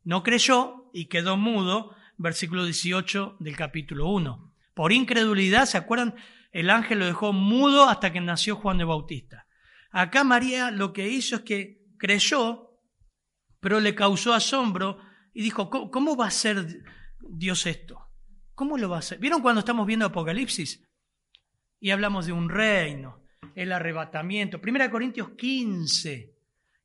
[0.04, 4.55] no creyó y quedó mudo, versículo 18 del capítulo 1.
[4.74, 6.14] Por incredulidad, ¿se acuerdan?
[6.52, 9.46] El ángel lo dejó mudo hasta que nació Juan de Bautista.
[9.90, 12.66] Acá María lo que hizo es que creyó
[13.66, 14.98] pero le causó asombro
[15.35, 16.85] y dijo, ¿cómo, va a ser
[17.18, 18.00] Dios esto?
[18.55, 19.18] ¿Cómo lo va a hacer?
[19.18, 20.88] ¿Vieron cuando estamos viendo Apocalipsis?
[21.81, 23.24] Y hablamos de un reino,
[23.57, 24.61] el arrebatamiento.
[24.61, 26.33] Primera Corintios 15,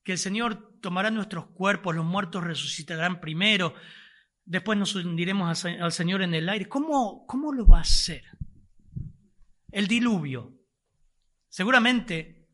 [0.04, 3.76] que el Señor tomará nuestros cuerpos, los muertos resucitarán primero,
[4.46, 6.68] después nos hundiremos al Señor en el aire.
[6.68, 8.24] ¿Cómo, cómo lo va a hacer?
[9.72, 10.58] El diluvio.
[11.50, 12.50] Seguramente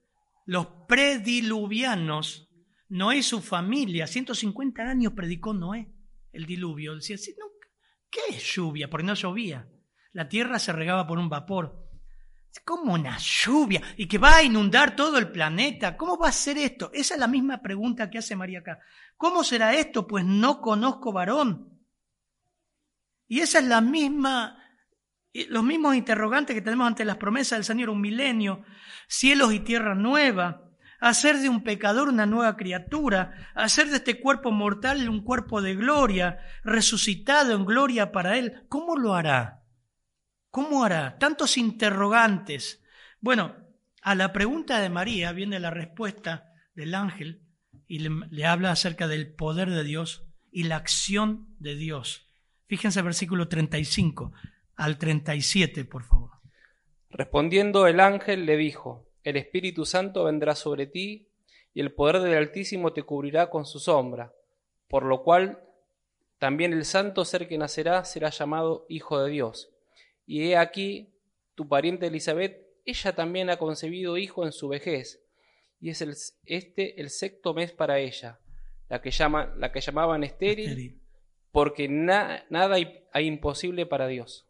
[0.46, 2.48] los prediluvianos
[2.90, 5.94] Noé y su familia, 150 años predicó Noé
[6.32, 6.96] el diluvio.
[6.96, 7.18] Decía,
[8.10, 8.90] ¿qué es lluvia?
[8.90, 9.68] Porque no llovía.
[10.14, 11.86] La tierra se regaba por un vapor.
[12.64, 13.82] ¿Cómo una lluvia?
[13.98, 15.96] Y que va a inundar todo el planeta.
[15.96, 16.90] ¿Cómo va a ser esto?
[16.94, 18.80] Esa es la misma pregunta que hace María acá.
[19.16, 20.08] ¿Cómo será esto?
[20.08, 21.77] Pues no conozco varón.
[23.28, 24.58] Y esa es la misma,
[25.50, 28.64] los mismos interrogantes que tenemos ante las promesas del Señor, un milenio,
[29.08, 30.68] cielos y tierra nueva,
[31.00, 35.76] hacer de un pecador una nueva criatura, hacer de este cuerpo mortal un cuerpo de
[35.76, 38.66] gloria, resucitado en gloria para Él.
[38.70, 39.64] ¿Cómo lo hará?
[40.50, 41.18] ¿Cómo hará?
[41.20, 42.82] Tantos interrogantes.
[43.20, 43.56] Bueno,
[44.02, 47.44] a la pregunta de María viene la respuesta del ángel
[47.88, 52.27] y le, habla acerca del poder de Dios y la acción de Dios.
[52.68, 54.32] Fíjense el versículo 35
[54.76, 56.32] al 37, por favor.
[57.10, 61.30] Respondiendo el ángel le dijo, el Espíritu Santo vendrá sobre ti,
[61.74, 64.34] y el poder del Altísimo te cubrirá con su sombra,
[64.88, 65.62] por lo cual
[66.40, 69.72] también el santo ser que nacerá será llamado Hijo de Dios.
[70.26, 71.14] Y he aquí,
[71.56, 75.24] tu pariente Elizabeth, ella también ha concebido hijo en su vejez,
[75.80, 78.40] y es el, este el sexto mes para ella,
[78.90, 81.00] la que, llama, la que llamaban estéril,
[81.52, 84.48] porque nada hay, imposible para Dios.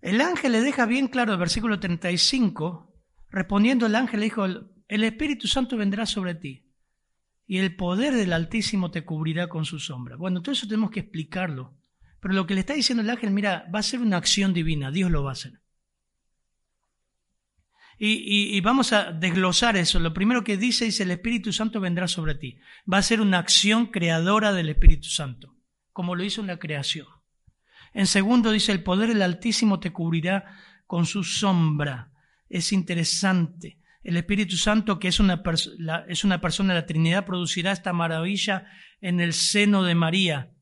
[0.00, 2.92] El ángel le deja bien claro el versículo 35
[3.28, 6.66] Respondiendo el ángel le dijo, el Espíritu Santo vendrá sobre ti
[7.46, 10.16] y el poder del Altísimo te cubrirá con su sombra.
[10.16, 11.76] Bueno, todo eso tenemos que explicarlo.
[12.20, 14.90] Pero lo que le está diciendo el ángel, mira, va a ser una acción divina,
[14.90, 15.60] Dios lo va a hacer.
[17.98, 19.98] Y, y, vamos a desglosar eso.
[19.98, 22.58] Lo primero que dice es el Espíritu Santo vendrá sobre ti.
[22.92, 25.55] Va a ser una acción creadora del Espíritu Santo,
[25.96, 27.06] como lo hizo en la creación.
[27.94, 30.44] En segundo dice, el poder del Altísimo te cubrirá
[30.86, 32.12] con su sombra
[32.50, 33.80] es interesante.
[34.02, 35.42] El Espíritu Santo, que es una,
[36.06, 38.66] es una persona de la Trinidad, producirá esta maravilla
[39.00, 40.52] en el seno de María.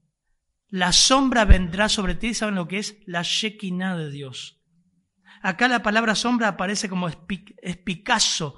[0.68, 2.96] La sombra vendrá sobre ti, ¿saben lo que es?
[3.04, 4.62] La Shekinah de Dios.
[5.42, 8.56] Acá la palabra sombra aparece como espicazo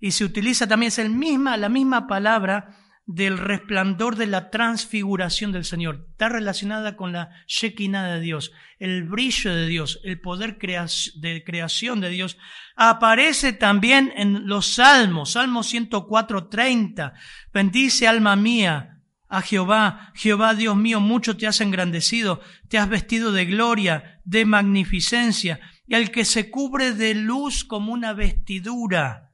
[0.00, 5.52] y se utiliza también, es el misma, la misma palabra del resplandor de la transfiguración
[5.52, 6.06] del Señor.
[6.10, 12.00] Está relacionada con la Shekinah de Dios, el brillo de Dios, el poder de creación
[12.00, 12.38] de Dios.
[12.76, 17.12] Aparece también en los Salmos, Salmo 104, 30.
[17.52, 18.94] Bendice alma mía
[19.28, 24.44] a Jehová, Jehová Dios mío, mucho te has engrandecido, te has vestido de gloria, de
[24.44, 29.32] magnificencia, y al que se cubre de luz como una vestidura,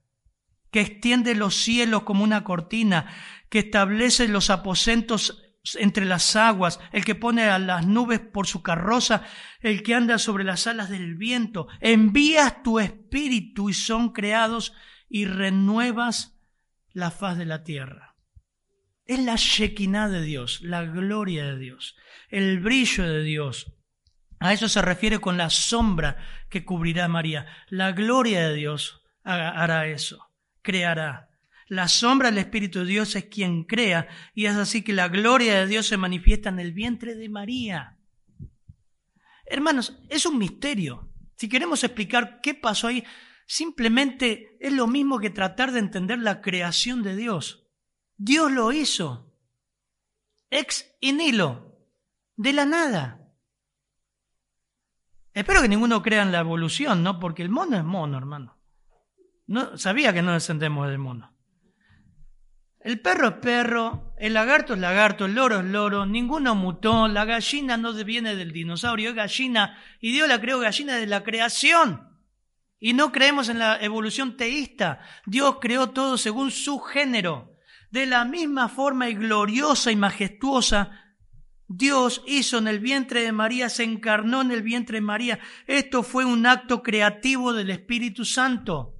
[0.71, 3.13] que extiende los cielos como una cortina,
[3.51, 5.43] que establece los aposentos
[5.79, 9.25] entre las aguas, el que pone a las nubes por su carroza,
[9.61, 11.69] el que anda sobre las alas del viento.
[11.81, 14.73] Envías tu espíritu y son creados
[15.09, 16.39] y renuevas
[16.93, 18.17] la faz de la tierra.
[19.05, 21.97] Es la Shekinah de Dios, la gloria de Dios,
[22.29, 23.75] el brillo de Dios.
[24.39, 26.17] A eso se refiere con la sombra
[26.49, 27.47] que cubrirá María.
[27.69, 30.31] La gloria de Dios hará eso,
[30.63, 31.30] creará.
[31.71, 35.55] La sombra del Espíritu de Dios es quien crea y es así que la gloria
[35.55, 37.97] de Dios se manifiesta en el vientre de María.
[39.47, 41.13] Hermanos, es un misterio.
[41.37, 43.05] Si queremos explicar qué pasó ahí,
[43.47, 47.69] simplemente es lo mismo que tratar de entender la creación de Dios.
[48.17, 49.33] Dios lo hizo.
[50.51, 51.79] Ex nihilo,
[52.35, 53.33] de la nada.
[55.33, 57.21] Espero que ninguno crea en la evolución, ¿no?
[57.21, 58.61] Porque el mono es mono, hermano.
[59.47, 61.30] No, sabía que no descendemos del mono.
[62.83, 67.27] El perro es perro, el lagarto es lagarto, el loro es loro, ninguno mutó, la
[67.27, 72.09] gallina no viene del dinosaurio, es gallina, y Dios la creó gallina de la creación.
[72.79, 75.01] Y no creemos en la evolución teísta.
[75.27, 77.59] Dios creó todo según su género.
[77.91, 81.15] De la misma forma y gloriosa y majestuosa,
[81.69, 85.39] Dios hizo en el vientre de María, se encarnó en el vientre de María.
[85.67, 89.00] Esto fue un acto creativo del Espíritu Santo.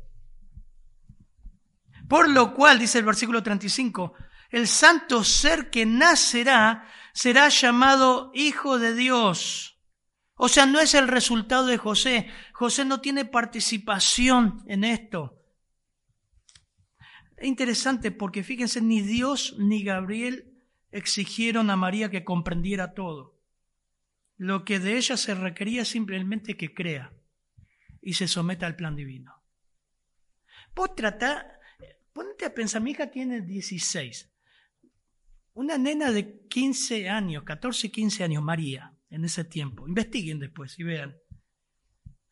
[2.11, 4.15] Por lo cual, dice el versículo 35,
[4.51, 9.81] el santo ser que nacerá será llamado Hijo de Dios.
[10.35, 12.29] O sea, no es el resultado de José.
[12.53, 15.41] José no tiene participación en esto.
[17.37, 20.53] Es interesante porque fíjense, ni Dios ni Gabriel
[20.91, 23.39] exigieron a María que comprendiera todo.
[24.37, 27.13] Lo que de ella se requería simplemente que crea
[28.03, 29.45] y se someta al plan divino.
[30.75, 31.60] Vos tratá,
[32.21, 34.31] Ponte a pensar, mi hija tiene 16.
[35.55, 39.89] Una nena de 15 años, 14, 15 años, María, en ese tiempo.
[39.89, 41.17] Investiguen después y vean.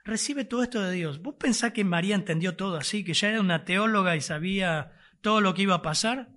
[0.05, 1.23] Recibe todo esto de Dios.
[1.23, 5.41] ¿Vos pensás que María entendió todo así, que ya era una teóloga y sabía todo
[5.41, 6.37] lo que iba a pasar?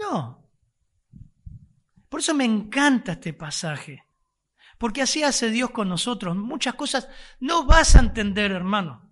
[0.00, 0.48] No.
[2.08, 4.04] Por eso me encanta este pasaje.
[4.78, 6.36] Porque así hace Dios con nosotros.
[6.36, 7.08] Muchas cosas
[7.40, 9.10] no vas a entender, hermano.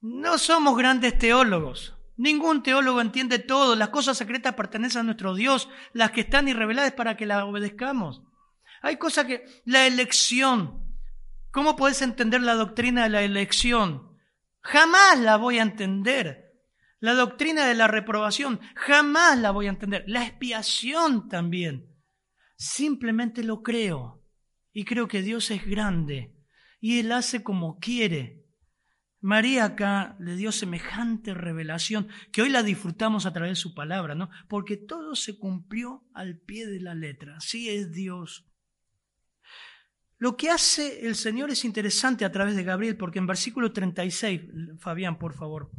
[0.00, 1.95] No somos grandes teólogos.
[2.16, 3.76] Ningún teólogo entiende todo.
[3.76, 8.22] Las cosas secretas pertenecen a nuestro Dios, las que están irreveladas para que las obedezcamos.
[8.82, 9.44] Hay cosas que...
[9.64, 10.96] La elección.
[11.50, 14.16] ¿Cómo puedes entender la doctrina de la elección?
[14.62, 16.46] Jamás la voy a entender.
[16.98, 20.04] La doctrina de la reprobación, jamás la voy a entender.
[20.06, 21.94] La expiación también.
[22.56, 24.24] Simplemente lo creo.
[24.72, 26.34] Y creo que Dios es grande.
[26.80, 28.45] Y Él hace como quiere.
[29.26, 34.14] María acá le dio semejante revelación que hoy la disfrutamos a través de su palabra,
[34.14, 34.30] ¿no?
[34.46, 37.38] Porque todo se cumplió al pie de la letra.
[37.38, 38.46] Así es Dios.
[40.18, 44.42] Lo que hace el Señor es interesante a través de Gabriel, porque en versículo 36,
[44.78, 45.72] Fabián, por favor,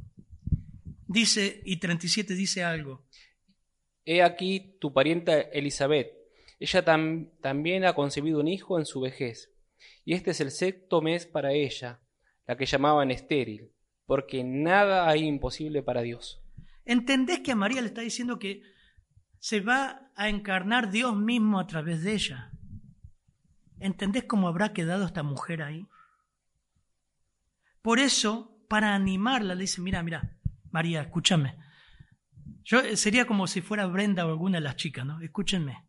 [1.07, 3.07] dice, y 37 dice algo.
[4.03, 6.11] He aquí tu parienta Elizabeth.
[6.59, 9.53] Ella también ha concebido un hijo en su vejez,
[10.03, 12.01] y este es el sexto mes para ella
[12.47, 13.71] la que llamaban estéril,
[14.05, 16.41] porque nada hay imposible para Dios.
[16.85, 18.61] ¿Entendés que a María le está diciendo que
[19.39, 22.51] se va a encarnar Dios mismo a través de ella?
[23.79, 25.87] ¿Entendés cómo habrá quedado esta mujer ahí?
[27.81, 30.37] Por eso, para animarla, le dice, mira, mira,
[30.71, 31.57] María, escúchame.
[32.63, 35.21] Yo eh, sería como si fuera Brenda o alguna de las chicas, ¿no?
[35.21, 35.87] Escúchenme.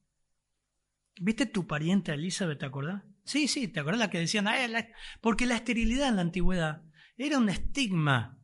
[1.21, 3.03] ¿Viste tu pariente Elizabeth, te acordás?
[3.29, 4.49] Sí, sí, ¿te acuerdas la que decían?
[5.21, 6.81] porque la esterilidad en la antigüedad
[7.19, 8.39] era un estigma.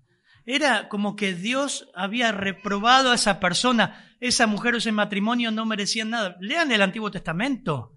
[0.45, 4.15] Era como que Dios había reprobado a esa persona.
[4.21, 6.37] Esa mujer o ese matrimonio no merecían nada.
[6.39, 7.97] Lean el Antiguo Testamento.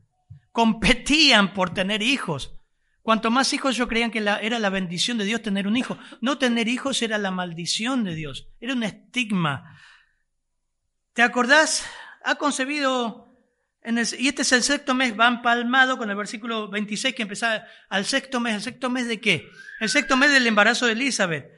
[0.53, 2.57] Competían por tener hijos.
[3.01, 5.97] Cuanto más hijos yo creían que era la bendición de Dios tener un hijo.
[6.21, 8.47] No tener hijos era la maldición de Dios.
[8.61, 9.77] Era un estigma.
[11.11, 11.85] ¿Te acordás?
[12.23, 13.26] Ha concebido
[13.83, 18.05] y este es el sexto mes, va empalmado con el versículo 26 que empezaba al
[18.05, 18.55] sexto mes.
[18.55, 19.47] ¿El sexto mes de qué?
[19.79, 21.49] El sexto mes del embarazo de Elizabeth.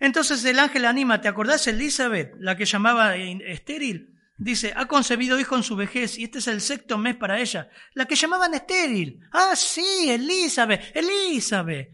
[0.00, 4.18] Entonces el ángel anima, ¿te acordás Elizabeth, la que llamaba estéril?
[4.38, 7.68] Dice, ha concebido hijo en su vejez y este es el sexto mes para ella.
[7.92, 9.20] La que llamaban estéril.
[9.30, 11.90] Ah, sí, Elizabeth, Elizabeth.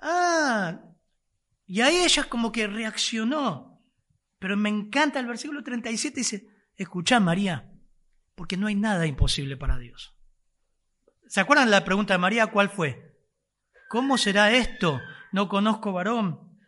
[0.00, 0.80] Ah,
[1.64, 3.80] y ahí ella como que reaccionó.
[4.40, 7.70] Pero me encanta el versículo 37, dice, escucha María,
[8.38, 10.14] porque no hay nada imposible para Dios.
[11.26, 12.46] ¿Se acuerdan la pregunta de María?
[12.46, 13.18] ¿Cuál fue?
[13.90, 15.00] ¿Cómo será esto?
[15.32, 16.58] No conozco varón.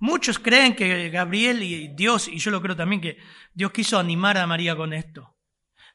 [0.00, 3.18] Muchos creen que Gabriel y Dios, y yo lo creo también, que
[3.54, 5.36] Dios quiso animar a María con esto.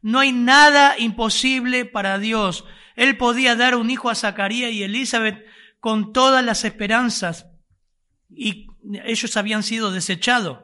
[0.02, 2.66] No hay nada imposible para Dios.
[2.96, 5.46] Él podía dar un hijo a Zacarías y Elizabeth
[5.80, 7.48] con todas las esperanzas
[8.30, 8.68] y
[9.04, 10.60] ellos habían sido desechados.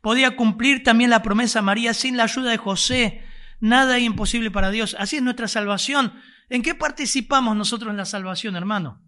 [0.00, 3.27] Podía cumplir también la promesa María sin la ayuda de José.
[3.60, 4.96] Nada es imposible para Dios.
[4.98, 6.12] Así es nuestra salvación.
[6.48, 9.02] ¿En qué participamos nosotros en la salvación, hermano?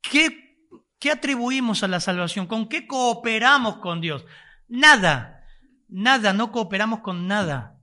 [0.00, 0.58] ¿Qué,
[0.98, 2.46] qué atribuimos a la salvación?
[2.46, 4.24] ¿Con qué cooperamos con Dios?
[4.68, 5.44] Nada.
[5.88, 7.78] Nada, no cooperamos con nada.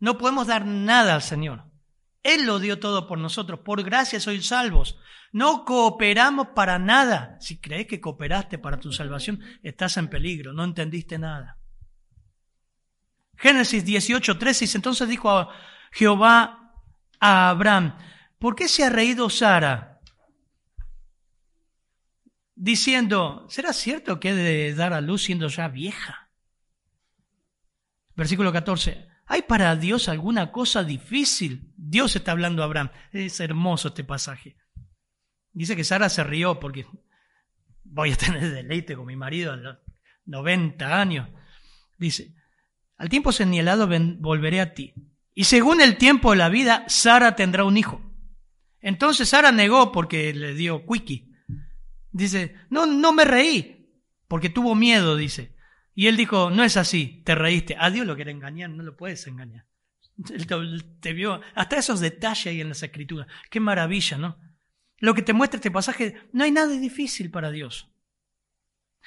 [0.00, 1.64] No podemos dar nada al Señor.
[2.22, 3.60] Él lo dio todo por nosotros.
[3.60, 4.98] Por gracia sois salvos.
[5.32, 7.36] No cooperamos para nada.
[7.40, 10.52] Si crees que cooperaste para tu salvación, estás en peligro.
[10.52, 11.58] No entendiste nada.
[13.36, 15.48] Génesis 18, 13 entonces dijo
[15.92, 16.72] Jehová
[17.20, 17.96] a Abraham,
[18.38, 20.00] ¿por qué se ha reído Sara?
[22.54, 26.30] Diciendo, ¿será cierto que he de dar a luz siendo ya vieja?
[28.14, 31.72] Versículo 14, ¿hay para Dios alguna cosa difícil?
[31.76, 32.90] Dios está hablando a Abraham.
[33.12, 34.56] Es hermoso este pasaje.
[35.52, 36.86] Dice que Sara se rió porque
[37.82, 39.78] voy a tener deleite con mi marido a los
[40.26, 41.28] 90 años.
[41.98, 42.34] Dice,
[42.96, 43.88] al tiempo señalado
[44.18, 44.94] volveré a ti.
[45.34, 48.00] Y según el tiempo de la vida, Sara tendrá un hijo.
[48.80, 51.32] Entonces Sara negó porque le dio quickie.
[52.12, 53.90] Dice, no, no me reí,
[54.28, 55.56] porque tuvo miedo, dice.
[55.94, 57.76] Y él dijo, no es así, te reíste.
[57.78, 59.66] A Dios lo quiere engañar, no lo puedes engañar.
[60.30, 60.46] Él
[61.00, 63.26] te, vio, hasta esos detalles ahí en las escrituras.
[63.50, 64.38] Qué maravilla, ¿no?
[64.98, 67.90] Lo que te muestra este pasaje, no hay nada difícil para Dios.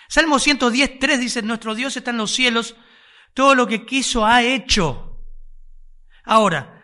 [0.09, 2.75] Salmo 110, 3 dice, nuestro Dios está en los cielos,
[3.33, 5.23] todo lo que quiso ha hecho.
[6.23, 6.83] Ahora,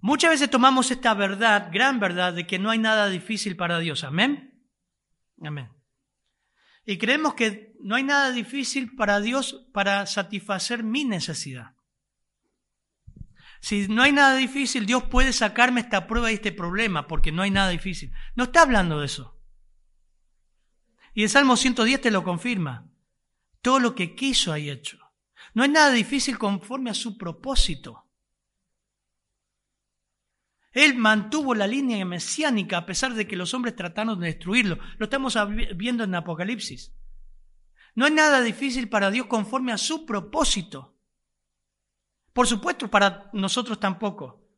[0.00, 4.04] muchas veces tomamos esta verdad, gran verdad, de que no hay nada difícil para Dios.
[4.04, 4.64] Amén.
[5.42, 5.70] Amén.
[6.84, 11.74] Y creemos que no hay nada difícil para Dios para satisfacer mi necesidad.
[13.60, 17.42] Si no hay nada difícil, Dios puede sacarme esta prueba y este problema, porque no
[17.42, 18.12] hay nada difícil.
[18.34, 19.40] No está hablando de eso.
[21.14, 22.90] Y el Salmo 110 te lo confirma.
[23.60, 24.98] Todo lo que quiso hay hecho.
[25.54, 28.06] No hay nada difícil conforme a su propósito.
[30.72, 34.78] Él mantuvo la línea mesiánica a pesar de que los hombres trataron de destruirlo.
[34.96, 35.36] Lo estamos
[35.76, 36.94] viendo en Apocalipsis.
[37.94, 40.96] No hay nada difícil para Dios conforme a su propósito.
[42.32, 44.48] Por supuesto, para nosotros tampoco.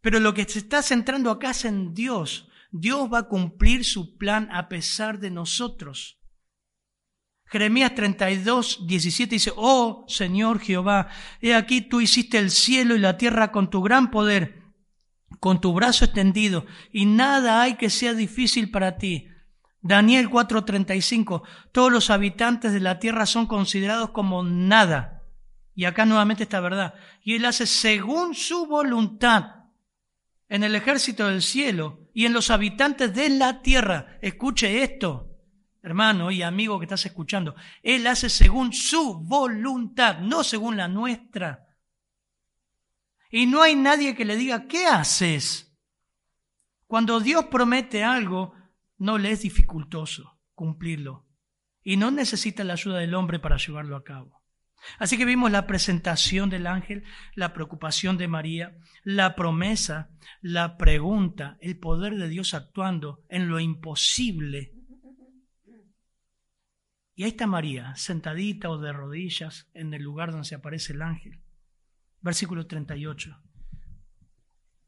[0.00, 2.48] Pero lo que se está centrando acá es en Dios.
[2.70, 6.20] Dios va a cumplir su plan a pesar de nosotros.
[7.48, 11.08] Jeremías 32, 17 dice, Oh Señor Jehová,
[11.40, 14.62] he aquí tú hiciste el cielo y la tierra con tu gran poder,
[15.38, 19.28] con tu brazo extendido, y nada hay que sea difícil para ti.
[19.80, 25.22] Daniel 4:35, todos los habitantes de la tierra son considerados como nada.
[25.72, 26.94] Y acá nuevamente está verdad.
[27.22, 29.66] Y él hace según su voluntad
[30.48, 34.18] en el ejército del cielo y en los habitantes de la tierra.
[34.22, 35.35] Escuche esto
[35.86, 41.68] hermano y amigo que estás escuchando, Él hace según su voluntad, no según la nuestra.
[43.30, 45.72] Y no hay nadie que le diga, ¿qué haces?
[46.88, 48.52] Cuando Dios promete algo,
[48.98, 51.24] no le es dificultoso cumplirlo.
[51.84, 54.42] Y no necesita la ayuda del hombre para llevarlo a cabo.
[54.98, 57.04] Así que vimos la presentación del ángel,
[57.36, 60.10] la preocupación de María, la promesa,
[60.40, 64.75] la pregunta, el poder de Dios actuando en lo imposible
[67.16, 71.00] y ahí está María, sentadita o de rodillas en el lugar donde se aparece el
[71.00, 71.40] ángel.
[72.20, 73.34] Versículo 38.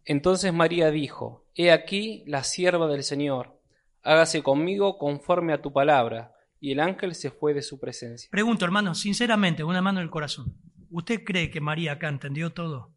[0.04, 3.58] Entonces María dijo, He aquí la sierva del Señor,
[4.02, 6.34] hágase conmigo conforme a tu palabra.
[6.60, 8.28] Y el ángel se fue de su presencia.
[8.30, 10.56] Pregunto, hermano, sinceramente, una mano en el corazón.
[10.90, 12.92] ¿Usted cree que María acá entendió todo?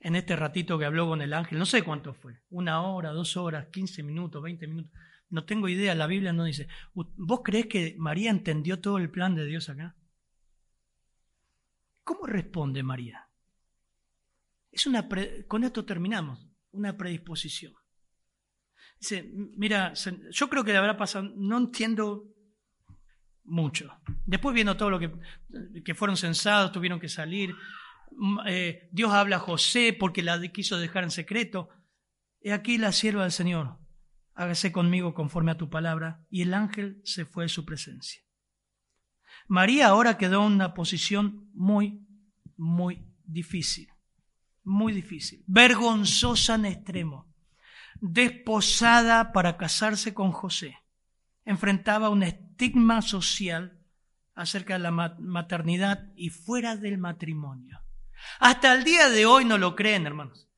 [0.00, 3.38] En este ratito que habló con el ángel, no sé cuánto fue, una hora, dos
[3.38, 4.92] horas, quince minutos, veinte minutos.
[5.30, 6.68] No tengo idea, la Biblia no dice.
[6.92, 9.96] ¿Vos crees que María entendió todo el plan de Dios acá?
[12.04, 13.28] ¿Cómo responde María?
[14.70, 15.08] Es una
[15.48, 17.72] con esto terminamos, una predisposición.
[19.00, 19.92] Dice, mira,
[20.30, 22.34] yo creo que le habrá pasado, no entiendo
[23.44, 23.90] mucho.
[24.24, 25.12] Después viendo todo lo que,
[25.84, 27.54] que fueron censados, tuvieron que salir.
[28.46, 31.68] Eh, Dios habla a José porque la quiso dejar en secreto.
[32.40, 33.83] He aquí la sierva del Señor
[34.34, 38.22] hágase conmigo conforme a tu palabra, y el ángel se fue de su presencia.
[39.46, 42.06] María ahora quedó en una posición muy,
[42.56, 43.88] muy difícil,
[44.62, 47.32] muy difícil, vergonzosa en extremo,
[48.00, 50.78] desposada para casarse con José,
[51.44, 53.78] enfrentaba un estigma social
[54.34, 57.80] acerca de la maternidad y fuera del matrimonio.
[58.40, 60.48] Hasta el día de hoy no lo creen, hermanos.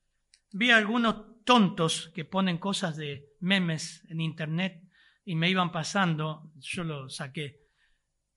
[0.51, 4.83] Vi algunos tontos que ponen cosas de memes en internet
[5.23, 7.61] y me iban pasando, yo lo saqué,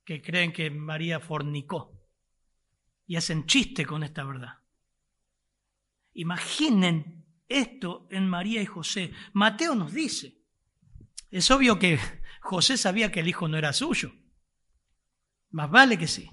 [0.05, 2.01] que creen que María fornicó
[3.07, 4.61] y hacen chiste con esta verdad.
[6.13, 9.13] Imaginen esto en María y José.
[9.33, 10.39] Mateo nos dice,
[11.33, 11.99] es obvio que
[12.41, 14.13] José sabía que el hijo no era suyo.
[15.51, 16.31] Más vale que sí.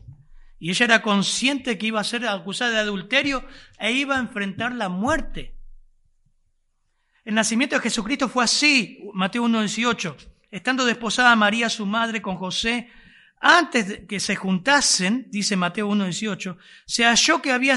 [0.60, 3.44] Y ella era consciente que iba a ser acusada de adulterio
[3.80, 5.57] e iba a enfrentar la muerte.
[7.28, 10.16] El nacimiento de Jesucristo fue así, Mateo 1.18.
[10.50, 12.90] Estando desposada María, su madre, con José,
[13.42, 17.76] antes que se juntasen, dice Mateo 1.18, se halló que había,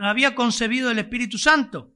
[0.00, 1.94] había concebido el Espíritu Santo.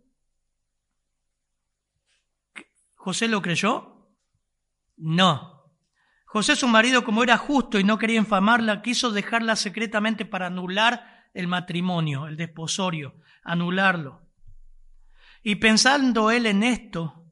[2.94, 4.08] ¿José lo creyó?
[4.96, 5.62] No.
[6.24, 11.28] José, su marido, como era justo y no quería infamarla, quiso dejarla secretamente para anular
[11.34, 14.23] el matrimonio, el desposorio, anularlo.
[15.46, 17.30] Y pensando él en esto,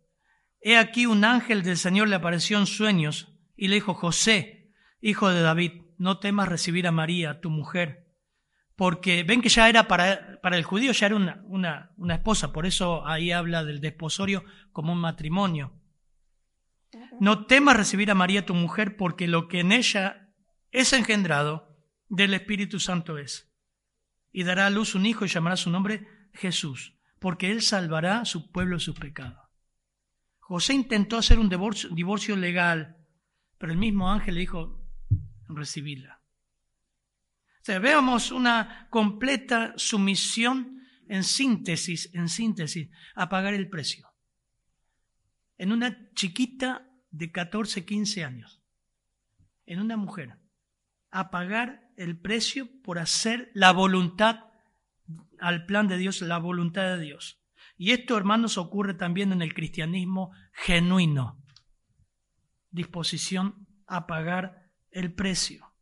[0.60, 5.30] he aquí un ángel del Señor le apareció en sueños y le dijo, José, hijo
[5.30, 8.06] de David, no temas recibir a María, tu mujer,
[8.76, 12.52] porque ven que ya era para, para el judío, ya era una, una, una esposa,
[12.52, 15.80] por eso ahí habla del desposorio como un matrimonio.
[17.18, 20.34] No temas recibir a María tu mujer, porque lo que en ella
[20.70, 21.78] es engendrado
[22.10, 23.50] del Espíritu Santo es.
[24.32, 28.25] Y dará a luz un hijo y llamará su nombre Jesús, porque él salvará a
[28.27, 29.49] su pueblo de sus pecados.
[30.41, 32.99] José intentó hacer un divorcio, legal,
[33.57, 34.85] pero el mismo ángel le dijo,
[35.49, 36.20] recibirla.
[37.62, 44.12] O sea, veamos una completa sumisión en síntesis, en síntesis, a pagar el precio
[45.62, 48.61] en una chiquita de 14, 15 años,
[49.64, 50.41] en una mujer,
[51.12, 54.41] a pagar el precio por hacer la voluntad
[55.38, 57.40] al plan de Dios, la voluntad de Dios.
[57.76, 61.42] Y esto, hermanos, ocurre también en el cristianismo genuino.
[62.70, 65.72] Disposición a pagar el precio.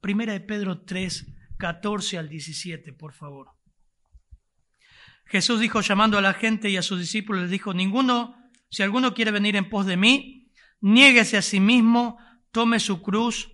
[0.00, 1.26] Primera de Pedro 3,
[1.58, 3.50] 14 al 17, por favor.
[5.26, 8.36] Jesús dijo llamando a la gente y a sus discípulos, les dijo, ninguno
[8.74, 12.18] si alguno quiere venir en pos de mí, niéguese a sí mismo,
[12.50, 13.52] tome su cruz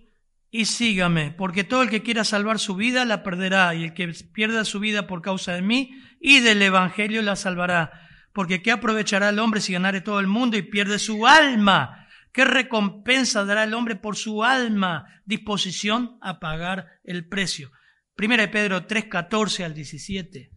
[0.53, 4.11] y sígame, porque todo el que quiera salvar su vida la perderá, y el que
[4.33, 7.91] pierda su vida por causa de mí y del Evangelio la salvará.
[8.33, 12.07] Porque ¿qué aprovechará el hombre si ganare todo el mundo y pierde su alma?
[12.33, 15.05] ¿Qué recompensa dará el hombre por su alma?
[15.25, 17.71] Disposición a pagar el precio.
[18.15, 20.51] Primera de Pedro 3, 14 al 17.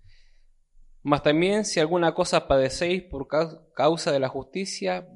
[1.03, 3.29] Mas también si alguna cosa padecéis por
[3.75, 5.07] causa de la justicia,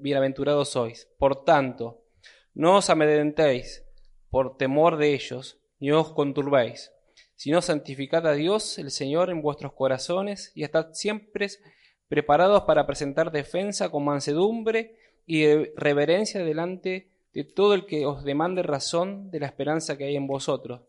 [0.00, 1.08] bienaventurados sois.
[1.18, 2.04] Por tanto,
[2.54, 3.84] no os amedrentéis
[4.30, 6.92] por temor de ellos, ni os conturbéis,
[7.36, 11.48] sino santificad a Dios el Señor en vuestros corazones y estad siempre
[12.08, 18.62] preparados para presentar defensa con mansedumbre y reverencia delante de todo el que os demande
[18.62, 20.82] razón de la esperanza que hay en vosotros,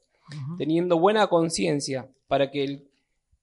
[0.58, 2.92] teniendo buena conciencia para que el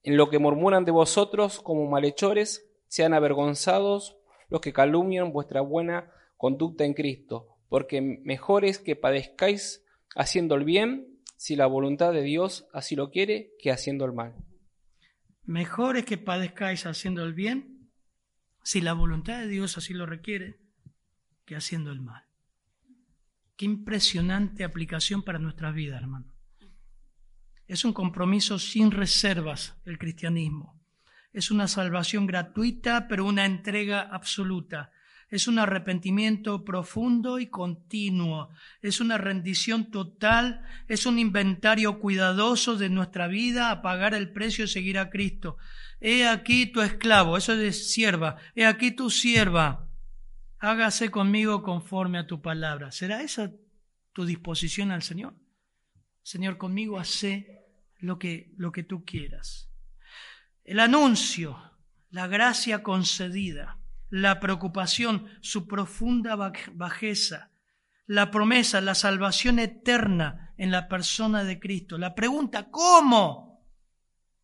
[0.08, 4.16] en lo que murmuran de vosotros como malhechores, sean avergonzados
[4.48, 9.84] los que calumnian vuestra buena conducta en Cristo, porque mejor es que padezcáis
[10.14, 14.34] haciendo el bien, si la voluntad de Dios así lo quiere, que haciendo el mal.
[15.44, 17.90] Mejor es que padezcáis haciendo el bien,
[18.62, 20.60] si la voluntad de Dios así lo requiere,
[21.46, 22.24] que haciendo el mal.
[23.56, 26.34] Qué impresionante aplicación para nuestra vida, hermano.
[27.66, 30.80] Es un compromiso sin reservas el cristianismo.
[31.32, 34.90] Es una salvación gratuita, pero una entrega absoluta.
[35.30, 38.48] Es un arrepentimiento profundo y continuo.
[38.80, 40.62] Es una rendición total.
[40.88, 45.58] Es un inventario cuidadoso de nuestra vida a pagar el precio de seguir a Cristo.
[46.00, 48.36] He aquí tu esclavo, eso es sierva.
[48.54, 49.86] He aquí tu sierva.
[50.60, 52.90] Hágase conmigo conforme a tu palabra.
[52.90, 53.52] ¿Será esa
[54.12, 55.34] tu disposición al Señor?
[56.22, 57.66] Señor, conmigo hace
[57.98, 59.70] lo que, lo que tú quieras.
[60.64, 61.58] El anuncio,
[62.10, 63.78] la gracia concedida,
[64.10, 66.36] la preocupación, su profunda
[66.74, 67.52] bajeza,
[68.06, 71.98] la promesa, la salvación eterna en la persona de Cristo.
[71.98, 73.66] La pregunta, ¿cómo?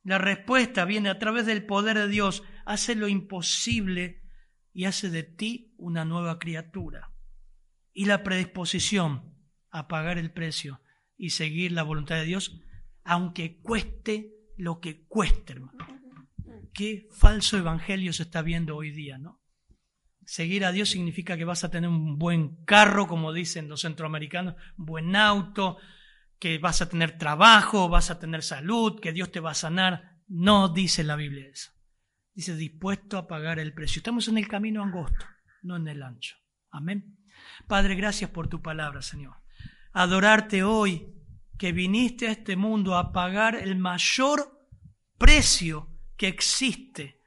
[0.03, 4.23] La respuesta viene a través del poder de Dios, hace lo imposible
[4.73, 7.11] y hace de ti una nueva criatura.
[7.93, 9.35] Y la predisposición
[9.71, 10.81] a pagar el precio
[11.17, 12.61] y seguir la voluntad de Dios
[13.05, 15.87] aunque cueste lo que cueste, hermano.
[16.73, 19.44] Qué falso evangelio se está viendo hoy día, ¿no?
[20.27, 24.55] Seguir a Dios significa que vas a tener un buen carro, como dicen los centroamericanos,
[24.77, 25.79] buen auto,
[26.39, 30.19] que vas a tener trabajo, vas a tener salud, que Dios te va a sanar.
[30.27, 31.73] No dice la Biblia eso.
[32.35, 34.01] Dice dispuesto a pagar el precio.
[34.01, 35.27] Estamos en el camino angosto,
[35.63, 36.37] no en el ancho.
[36.71, 37.19] Amén.
[37.69, 39.37] Padre, gracias por tu palabra, Señor.
[39.93, 41.15] Adorarte hoy
[41.59, 44.67] que viniste a este mundo a pagar el mayor
[45.19, 47.23] precio que existe,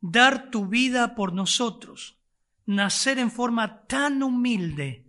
[0.00, 2.15] dar tu vida por nosotros,
[2.66, 5.06] nacer en forma tan humilde,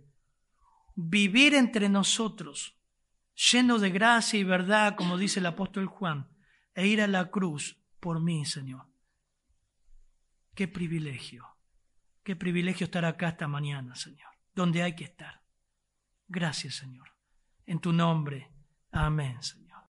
[0.94, 2.78] vivir entre nosotros,
[3.52, 6.28] lleno de gracia y verdad, como dice el apóstol Juan,
[6.74, 8.86] e ir a la cruz por mí, Señor.
[10.54, 11.46] Qué privilegio,
[12.22, 15.42] qué privilegio estar acá esta mañana, Señor, donde hay que estar.
[16.26, 17.08] Gracias, Señor.
[17.64, 18.50] En tu nombre.
[18.90, 19.67] Amén, Señor.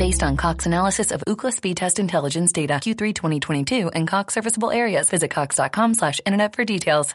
[0.00, 4.70] Based on Cox analysis of Ookla speed test intelligence data Q3 2022 and Cox serviceable
[4.70, 7.12] areas, visit cox.com slash internet for details.